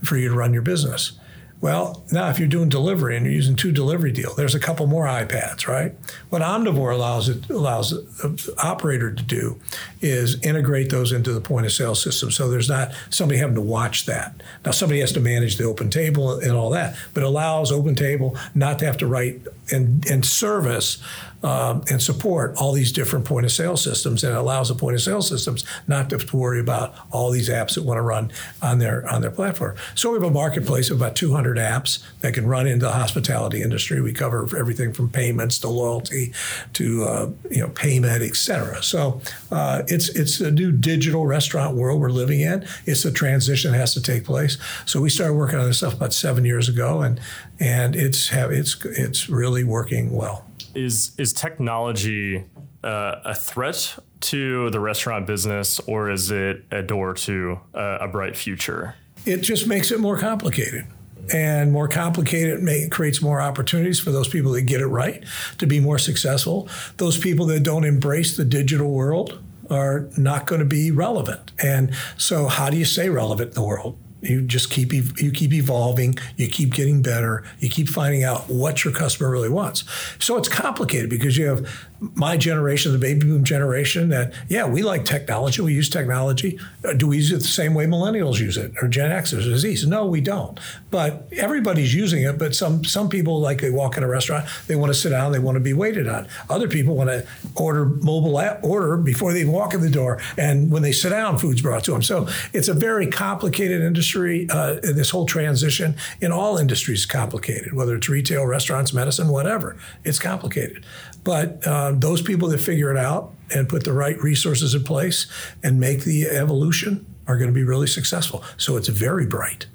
for 0.05 0.17
you 0.17 0.29
to 0.29 0.35
run 0.35 0.53
your 0.53 0.63
business. 0.63 1.13
Well, 1.59 2.05
now 2.13 2.29
if 2.29 2.39
you're 2.39 2.49
doing 2.49 2.69
delivery 2.69 3.17
and 3.17 3.25
you're 3.25 3.35
using 3.35 3.57
two 3.57 3.73
delivery 3.73 4.13
deal, 4.13 4.35
there's 4.35 4.55
a 4.55 4.61
couple 4.61 4.87
more 4.87 5.07
iPads, 5.07 5.67
right? 5.67 5.95
What 6.29 6.43
Omnivore 6.43 6.93
allows 6.93 7.31
it 7.31 7.49
allows 7.49 7.91
the 7.91 8.55
operator 8.63 9.11
to 9.11 9.23
do 9.23 9.59
is 10.03 10.39
integrate 10.43 10.91
those 10.91 11.13
into 11.13 11.33
the 11.33 11.41
point 11.41 11.65
of 11.65 11.73
sale 11.73 11.95
system. 11.95 12.31
So 12.31 12.51
there's 12.51 12.69
not 12.69 12.93
somebody 13.09 13.39
having 13.41 13.55
to 13.55 13.63
watch 13.63 14.05
that. 14.05 14.43
Now 14.67 14.73
somebody 14.73 15.01
has 15.01 15.13
to 15.13 15.21
manage 15.21 15.57
the 15.57 15.65
OpenTable 15.65 16.43
and 16.43 16.53
all 16.53 16.69
that, 16.71 16.95
but 17.15 17.23
allows 17.23 17.73
OpenTable 17.73 18.39
not 18.55 18.79
to 18.81 18.85
have 18.85 18.99
to 18.99 19.07
write 19.07 19.41
and, 19.73 20.07
and 20.11 20.27
service 20.27 21.03
um, 21.47 21.85
and 21.89 22.03
support 22.03 22.57
all 22.57 22.73
these 22.73 22.91
different 22.91 23.25
point 23.25 23.47
of 23.47 23.53
sale 23.53 23.77
systems, 23.77 24.25
and 24.25 24.35
it 24.35 24.37
allows 24.37 24.69
the 24.69 24.75
point 24.75 24.97
of 24.97 25.01
sale 25.01 25.23
systems 25.23 25.65
not 25.87 26.11
to, 26.11 26.19
to 26.19 26.37
worry 26.37 26.59
about 26.59 26.93
all 27.13 27.31
these 27.31 27.49
apps 27.49 27.77
that 27.77 27.85
want 27.85 27.99
to 27.99 28.03
run 28.03 28.33
on 28.61 28.81
their 28.81 29.09
on 29.09 29.23
their 29.23 29.31
platform. 29.31 29.77
So 29.95 30.11
we 30.11 30.17
have 30.17 30.25
a 30.25 30.31
marketplace 30.31 30.91
of 30.91 30.97
about 30.97 31.15
200 31.15 31.57
apps 31.57 32.05
that 32.21 32.35
can 32.35 32.49
run 32.49 32.67
into 32.67 32.87
the 32.87 32.93
hospitality 32.93 33.63
industry. 33.63 34.01
We 34.01 34.13
cover 34.13 34.49
everything 34.59 34.93
from 34.93 35.09
payments 35.09 35.61
to 35.61 35.69
loyalty 35.69 36.33
to 36.73 37.05
uh, 37.05 37.31
you 37.49 37.61
know 37.61 37.69
payment, 37.69 38.25
et 38.25 38.35
cetera. 38.35 38.83
So 38.83 39.21
uh, 39.53 39.85
it's 39.87 40.09
it's 40.09 40.41
a 40.41 40.51
new 40.51 40.73
digital 40.73 41.27
restaurant 41.27 41.77
world 41.77 42.01
we're 42.01 42.09
living 42.11 42.41
in. 42.41 42.67
It's 42.87 43.05
a 43.05 43.13
transition 43.13 43.71
that 43.71 43.79
has 43.79 43.95
to 43.95 44.03
take 44.03 44.25
place. 44.25 44.59
So 44.85 45.01
we 45.01 45.11
started 45.11 45.35
working 45.35 45.61
on 45.61 45.67
this 45.67 45.79
stuff 45.79 45.95
about 45.95 46.13
seven 46.13 46.45
years 46.45 46.69
ago, 46.69 47.03
and 47.03 47.21
and 47.61 47.95
it's 47.95 48.33
it's 48.33 48.85
it's 48.85 49.29
really 49.29 49.63
working 49.63 50.11
well 50.11 50.45
is 50.77 51.13
is 51.19 51.33
technology 51.33 52.45
uh, 52.85 53.17
a 53.25 53.35
threat 53.35 53.99
to 54.21 54.71
the 54.71 54.81
restaurant 54.81 55.27
business, 55.27 55.81
or 55.81 56.11
is 56.11 56.31
it 56.31 56.65
a 56.71 56.83
door 56.83 57.15
to 57.15 57.61
uh, 57.75 57.99
a 58.01 58.09
bright 58.09 58.37
future? 58.37 58.95
It 59.25 59.39
just 59.39 59.67
makes 59.67 59.91
it 59.91 59.99
more 59.99 60.19
complicated. 60.19 60.87
And 61.33 61.73
more 61.73 61.89
complicated 61.89 62.65
creates 62.93 63.21
more 63.21 63.41
opportunities 63.41 63.99
for 63.99 64.13
those 64.13 64.29
people 64.29 64.53
that 64.53 64.63
get 64.63 64.81
it 64.81 64.87
right 64.87 65.25
to 65.59 65.67
be 65.67 65.81
more 65.81 65.99
successful. 65.99 66.69
Those 66.99 67.19
people 67.19 67.47
that 67.47 67.65
don't 67.65 67.85
embrace 67.85 68.37
the 68.37 68.45
digital 68.45 68.93
world 68.93 69.43
are 69.69 70.09
not 70.17 70.47
going 70.47 70.61
to 70.61 70.65
be 70.65 70.93
relevant. 70.93 71.51
And 71.59 71.93
so, 72.17 72.47
how 72.47 72.71
do 72.71 72.77
you 72.77 72.85
stay 72.85 73.09
relevant 73.09 73.49
in 73.49 73.55
the 73.55 73.65
world? 73.65 73.99
You 74.29 74.43
just 74.43 74.71
keep 74.71 74.93
you 74.93 75.31
keep 75.31 75.53
evolving 75.53 76.19
you 76.37 76.49
keep 76.49 76.73
getting 76.73 77.03
better 77.03 77.45
you 77.59 77.69
keep 77.69 77.89
finding 77.89 78.25
out 78.25 78.49
what 78.49 78.85
your 78.85 78.93
customer 78.93 79.31
really 79.31 79.49
wants. 79.49 79.85
So 80.19 80.37
it's 80.37 80.49
complicated 80.49 81.11
because 81.11 81.37
you 81.37 81.47
have 81.47 81.69
my 82.01 82.37
generation, 82.37 82.93
the 82.93 82.99
baby 82.99 83.21
boom 83.21 83.45
generation, 83.45 84.11
that 84.11 84.33
yeah, 84.49 84.67
we 84.67 84.83
like 84.83 85.05
technology, 85.05 85.63
we 85.63 85.73
use 85.73 85.89
technology. 85.89 86.59
Uh, 86.85 86.93
do 86.93 87.07
we 87.07 87.17
use 87.17 87.33
it 87.33 87.39
the 87.39 87.45
same 87.45 87.75
way 87.75 87.87
millennials 87.87 88.39
use 88.39 88.57
it 88.57 88.73
or 88.83 88.89
Gen 88.89 89.11
Xers 89.11 89.51
or 89.51 89.57
Z's? 89.57 89.87
No, 89.87 90.07
we 90.07 90.21
don't. 90.21 90.59
But 90.91 91.29
everybody's 91.33 91.95
using 91.95 92.23
it. 92.23 92.39
But 92.39 92.55
some 92.55 92.85
some 92.85 93.09
people 93.09 93.41
like 93.41 93.61
they 93.61 93.71
walk 93.71 93.97
in 93.97 94.03
a 94.03 94.09
restaurant, 94.09 94.47
they 94.67 94.77
want 94.77 94.93
to 94.93 94.99
sit 94.99 95.11
down, 95.11 95.33
they 95.33 95.39
want 95.39 95.57
to 95.57 95.61
be 95.61 95.73
waited 95.73 96.07
on. 96.09 96.29
Other 96.51 96.69
people 96.69 96.95
want 96.95 97.11
to 97.11 97.27
order 97.55 97.87
mobile 97.87 98.39
app, 98.39 98.63
order 98.63 98.97
before 98.97 99.33
they 99.33 99.45
walk 99.45 99.75
in 99.75 99.81
the 99.81 99.91
door, 99.91 100.21
and 100.37 100.71
when 100.71 100.83
they 100.83 100.93
sit 100.93 101.11
down, 101.11 101.39
food's 101.39 101.63
brought 101.63 101.85
to 101.85 101.93
them. 101.93 102.03
So 102.03 102.29
it's 102.53 102.69
a 102.69 102.75
very 102.75 103.07
complicated 103.07 103.81
industry. 103.83 104.47
Uh, 104.51 104.75
this 104.83 105.11
whole 105.11 105.27
transition 105.27 105.97
in 106.21 106.33
all 106.33 106.59
industries 106.59 107.07
complicated, 107.07 107.73
whether 107.73 107.97
it's 107.97 108.09
retail, 108.09 108.45
restaurants, 108.47 108.93
medicine, 108.93 109.29
whatever. 109.29 109.77
It's 110.05 110.19
complicated. 110.19 110.85
But 111.25 111.67
uh, 111.67 111.86
those 111.93 112.23
people 112.23 112.49
that 112.49 112.59
figure 112.59 112.91
it 112.91 112.97
out 112.97 113.33
and 113.55 113.69
put 113.69 113.85
the 113.85 113.93
right 113.93 114.21
resources 114.21 114.75
in 114.75 114.85
place 114.85 115.27
and 115.63 115.79
make 115.79 116.05
the 116.05 116.27
evolution 116.27 117.07
are 117.27 117.37
going 117.37 117.51
to 117.51 117.55
be 117.55 117.65
really 117.65 117.87
successful. 117.87 118.45
So 118.57 118.77
it's 118.77 118.89
very 118.89 119.27
bright. 119.27 119.67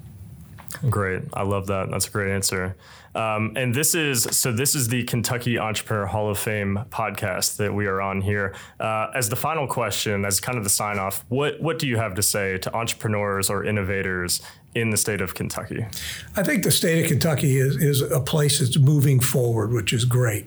Great. 0.88 1.22
I 1.32 1.42
love 1.42 1.66
that. 1.68 1.90
That's 1.90 2.08
a 2.08 2.10
great 2.10 2.32
answer. 2.32 2.76
Um, 3.14 3.52
and 3.56 3.74
this 3.74 3.94
is 3.94 4.22
so 4.22 4.52
this 4.52 4.74
is 4.74 4.88
the 4.88 5.04
Kentucky 5.04 5.58
Entrepreneur 5.58 6.06
Hall 6.06 6.30
of 6.30 6.38
Fame 6.38 6.80
podcast 6.90 7.56
that 7.58 7.72
we 7.72 7.86
are 7.86 8.00
on 8.00 8.22
here. 8.22 8.54
Uh, 8.80 9.08
as 9.14 9.28
the 9.28 9.36
final 9.36 9.66
question, 9.66 10.24
as 10.24 10.40
kind 10.40 10.56
of 10.56 10.64
the 10.64 10.70
sign 10.70 10.98
off, 10.98 11.24
what 11.28 11.60
what 11.60 11.78
do 11.78 11.86
you 11.86 11.98
have 11.98 12.14
to 12.14 12.22
say 12.22 12.56
to 12.58 12.74
entrepreneurs 12.74 13.50
or 13.50 13.64
innovators 13.64 14.40
in 14.74 14.88
the 14.88 14.96
state 14.96 15.20
of 15.20 15.34
Kentucky? 15.34 15.84
I 16.34 16.42
think 16.42 16.64
the 16.64 16.70
state 16.70 17.02
of 17.04 17.08
Kentucky 17.08 17.58
is, 17.58 17.76
is 17.76 18.00
a 18.00 18.20
place 18.20 18.58
that's 18.58 18.78
moving 18.78 19.20
forward, 19.20 19.70
which 19.70 19.92
is 19.92 20.06
great. 20.06 20.46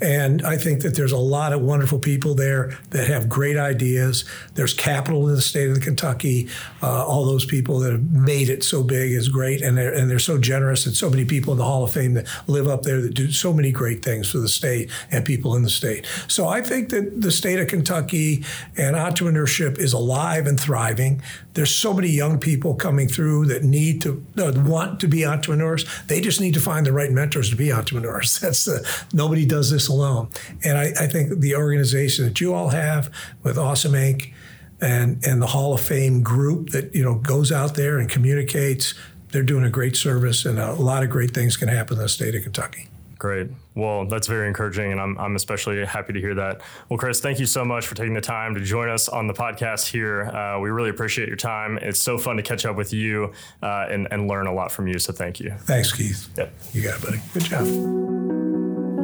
And 0.00 0.46
I 0.46 0.56
think 0.56 0.82
that 0.82 0.94
there's 0.94 1.10
a 1.10 1.18
lot 1.18 1.52
of 1.52 1.60
wonderful 1.60 1.98
people 1.98 2.34
there 2.36 2.78
that 2.90 3.08
have 3.08 3.28
great 3.28 3.56
ideas. 3.56 4.24
There's 4.54 4.72
capital 4.72 5.28
in 5.28 5.34
the 5.34 5.42
state 5.42 5.70
of 5.70 5.80
Kentucky. 5.80 6.48
Uh, 6.82 7.04
all 7.04 7.24
those 7.24 7.44
people 7.44 7.80
that 7.80 7.90
have 7.90 8.12
made 8.12 8.48
it 8.48 8.62
so 8.62 8.84
big 8.84 9.10
is 9.10 9.28
great. 9.28 9.60
And 9.60 9.76
they're, 9.76 9.92
and 9.92 10.08
they're 10.08 10.20
so 10.20 10.38
generous, 10.38 10.86
and 10.86 10.94
so 10.94 11.10
many 11.10 11.24
people 11.24 11.52
in 11.52 11.58
the 11.58 11.64
Hall 11.64 11.82
of 11.82 11.92
Fame 11.92 12.14
that 12.14 12.28
live 12.46 12.68
up 12.68 12.82
there 12.82 13.00
that 13.00 13.14
do 13.14 13.32
so 13.32 13.52
many 13.52 13.72
great 13.72 14.04
things 14.04 14.30
for 14.30 14.38
the 14.38 14.48
state 14.48 14.88
and 15.10 15.24
people 15.24 15.56
in 15.56 15.62
the 15.64 15.70
state. 15.70 16.06
So 16.28 16.46
I 16.46 16.60
think 16.60 16.90
that 16.90 17.20
the 17.20 17.32
state 17.32 17.58
of 17.58 17.66
Kentucky 17.66 18.44
and 18.76 18.94
entrepreneurship 18.94 19.78
is 19.78 19.92
alive 19.92 20.46
and 20.46 20.60
thriving. 20.60 21.22
There's 21.54 21.74
so 21.74 21.92
many 21.92 22.08
young 22.08 22.38
people 22.38 22.74
coming 22.74 23.08
through 23.08 23.46
that 23.46 23.63
need 23.64 24.02
to 24.02 24.24
uh, 24.38 24.52
want 24.56 25.00
to 25.00 25.08
be 25.08 25.24
entrepreneurs. 25.24 25.84
They 26.06 26.20
just 26.20 26.40
need 26.40 26.54
to 26.54 26.60
find 26.60 26.86
the 26.86 26.92
right 26.92 27.10
mentors 27.10 27.50
to 27.50 27.56
be 27.56 27.72
entrepreneurs. 27.72 28.38
That's 28.40 28.64
the 28.64 29.06
nobody 29.12 29.46
does 29.46 29.70
this 29.70 29.88
alone. 29.88 30.28
And 30.62 30.78
I, 30.78 30.92
I 30.98 31.06
think 31.06 31.40
the 31.40 31.56
organization 31.56 32.24
that 32.26 32.40
you 32.40 32.54
all 32.54 32.68
have 32.68 33.12
with 33.42 33.58
Awesome 33.58 33.92
Inc. 33.92 34.32
and 34.80 35.24
and 35.26 35.42
the 35.42 35.48
Hall 35.48 35.74
of 35.74 35.80
Fame 35.80 36.22
group 36.22 36.70
that 36.70 36.94
you 36.94 37.02
know 37.02 37.16
goes 37.16 37.50
out 37.50 37.74
there 37.74 37.98
and 37.98 38.08
communicates, 38.08 38.94
they're 39.30 39.42
doing 39.42 39.64
a 39.64 39.70
great 39.70 39.96
service, 39.96 40.44
and 40.44 40.58
a 40.58 40.74
lot 40.74 41.02
of 41.02 41.10
great 41.10 41.32
things 41.32 41.56
can 41.56 41.68
happen 41.68 41.96
in 41.96 42.02
the 42.02 42.08
state 42.08 42.34
of 42.34 42.42
Kentucky. 42.42 42.88
Great. 43.24 43.48
Well, 43.74 44.04
that's 44.04 44.26
very 44.26 44.46
encouraging, 44.48 44.92
and 44.92 45.00
I'm, 45.00 45.16
I'm 45.16 45.34
especially 45.34 45.82
happy 45.86 46.12
to 46.12 46.20
hear 46.20 46.34
that. 46.34 46.60
Well, 46.90 46.98
Chris, 46.98 47.20
thank 47.20 47.40
you 47.40 47.46
so 47.46 47.64
much 47.64 47.86
for 47.86 47.94
taking 47.94 48.12
the 48.12 48.20
time 48.20 48.54
to 48.54 48.60
join 48.60 48.90
us 48.90 49.08
on 49.08 49.28
the 49.28 49.32
podcast 49.32 49.86
here. 49.86 50.24
Uh, 50.24 50.60
we 50.60 50.68
really 50.68 50.90
appreciate 50.90 51.28
your 51.28 51.38
time. 51.38 51.78
It's 51.78 51.98
so 51.98 52.18
fun 52.18 52.36
to 52.36 52.42
catch 52.42 52.66
up 52.66 52.76
with 52.76 52.92
you 52.92 53.32
uh, 53.62 53.86
and, 53.88 54.08
and 54.10 54.28
learn 54.28 54.46
a 54.46 54.52
lot 54.52 54.70
from 54.70 54.88
you, 54.88 54.98
so 54.98 55.14
thank 55.14 55.40
you. 55.40 55.52
Thanks, 55.60 55.90
Keith. 55.90 56.28
Yep. 56.36 56.52
You 56.74 56.82
got 56.82 56.98
it, 56.98 57.02
buddy. 57.02 57.20
Good 57.32 57.44
job. 57.44 57.66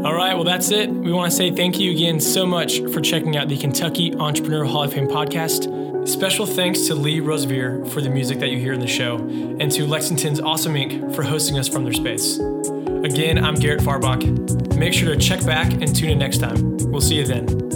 All 0.04 0.14
right, 0.14 0.34
well, 0.34 0.44
that's 0.44 0.70
it. 0.70 0.90
We 0.90 1.14
want 1.14 1.30
to 1.30 1.36
say 1.38 1.50
thank 1.50 1.80
you 1.80 1.90
again 1.90 2.20
so 2.20 2.44
much 2.44 2.80
for 2.92 3.00
checking 3.00 3.38
out 3.38 3.48
the 3.48 3.56
Kentucky 3.56 4.14
Entrepreneur 4.14 4.66
Hall 4.66 4.82
of 4.82 4.92
Fame 4.92 5.08
podcast. 5.08 6.06
Special 6.06 6.44
thanks 6.44 6.82
to 6.88 6.94
Lee 6.94 7.20
Rosevere 7.20 7.86
for 7.86 8.02
the 8.02 8.10
music 8.10 8.38
that 8.40 8.50
you 8.50 8.58
hear 8.58 8.74
in 8.74 8.80
the 8.80 8.86
show, 8.86 9.16
and 9.16 9.72
to 9.72 9.86
Lexington's 9.86 10.40
Awesome 10.40 10.74
Inc. 10.74 11.14
for 11.14 11.22
hosting 11.22 11.58
us 11.58 11.68
from 11.68 11.84
their 11.84 11.94
space. 11.94 12.38
Again, 13.04 13.42
I'm 13.42 13.54
Garrett 13.54 13.80
Farbach. 13.80 14.76
Make 14.76 14.92
sure 14.92 15.14
to 15.14 15.18
check 15.18 15.44
back 15.46 15.72
and 15.72 15.94
tune 15.94 16.10
in 16.10 16.18
next 16.18 16.38
time. 16.38 16.76
We'll 16.90 17.00
see 17.00 17.14
you 17.14 17.24
then. 17.24 17.69